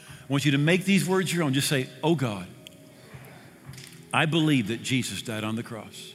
I 0.09 0.33
want 0.33 0.45
you 0.45 0.53
to 0.53 0.59
make 0.59 0.85
these 0.85 1.09
words 1.09 1.33
your 1.33 1.45
own. 1.45 1.55
Just 1.55 1.69
say, 1.69 1.89
Oh 2.03 2.15
God, 2.15 2.47
I 4.13 4.27
believe 4.27 4.69
that 4.69 4.83
Jesus 4.83 5.23
died 5.23 5.45
on 5.45 5.57
the 5.57 5.63
cross. 5.63 6.15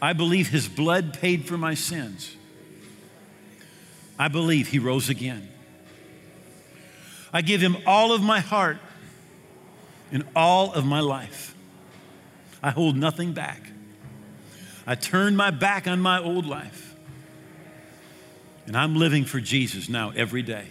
I 0.00 0.12
believe 0.12 0.48
his 0.48 0.68
blood 0.68 1.18
paid 1.18 1.46
for 1.46 1.58
my 1.58 1.74
sins. 1.74 2.36
I 4.18 4.28
believe 4.28 4.68
he 4.68 4.78
rose 4.78 5.08
again. 5.08 5.48
I 7.32 7.42
give 7.42 7.60
him 7.60 7.76
all 7.86 8.12
of 8.12 8.22
my 8.22 8.40
heart 8.40 8.78
and 10.10 10.24
all 10.34 10.72
of 10.72 10.84
my 10.84 11.00
life. 11.00 11.54
I 12.62 12.70
hold 12.70 12.96
nothing 12.96 13.32
back. 13.32 13.62
I 14.86 14.94
turn 14.94 15.36
my 15.36 15.50
back 15.50 15.86
on 15.86 16.00
my 16.00 16.20
old 16.20 16.46
life. 16.46 16.87
And 18.68 18.76
I'm 18.76 18.94
living 18.96 19.24
for 19.24 19.40
Jesus 19.40 19.88
now 19.88 20.12
every 20.14 20.42
day. 20.42 20.66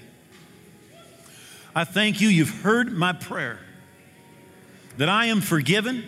I 1.76 1.84
thank 1.84 2.22
you, 2.22 2.30
you've 2.30 2.62
heard 2.62 2.94
my 2.94 3.12
prayer. 3.12 3.60
that 4.98 5.10
I 5.10 5.28
am 5.28 5.42
forgiven, 5.42 6.04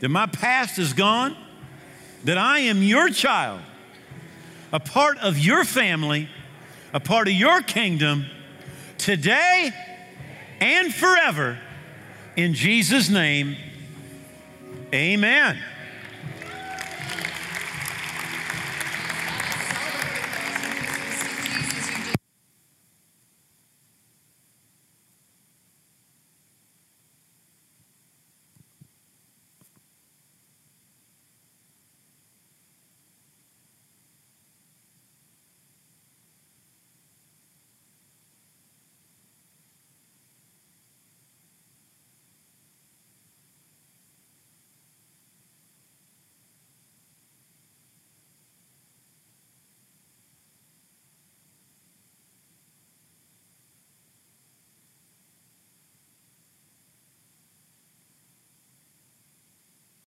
that 0.00 0.08
my 0.08 0.26
past 0.26 0.78
is 0.78 0.92
gone, 0.92 1.36
that 2.24 2.38
I 2.38 2.60
am 2.60 2.82
your 2.82 3.10
child, 3.10 3.60
a 4.72 4.80
part 4.80 5.18
of 5.18 5.38
your 5.38 5.64
family, 5.64 6.28
a 6.92 7.00
part 7.00 7.28
of 7.28 7.34
your 7.34 7.60
kingdom 7.60 8.26
today 8.96 9.70
and 10.60 10.92
forever. 10.92 11.58
In 12.36 12.54
Jesus' 12.54 13.08
name, 13.10 13.56
amen. 14.92 15.58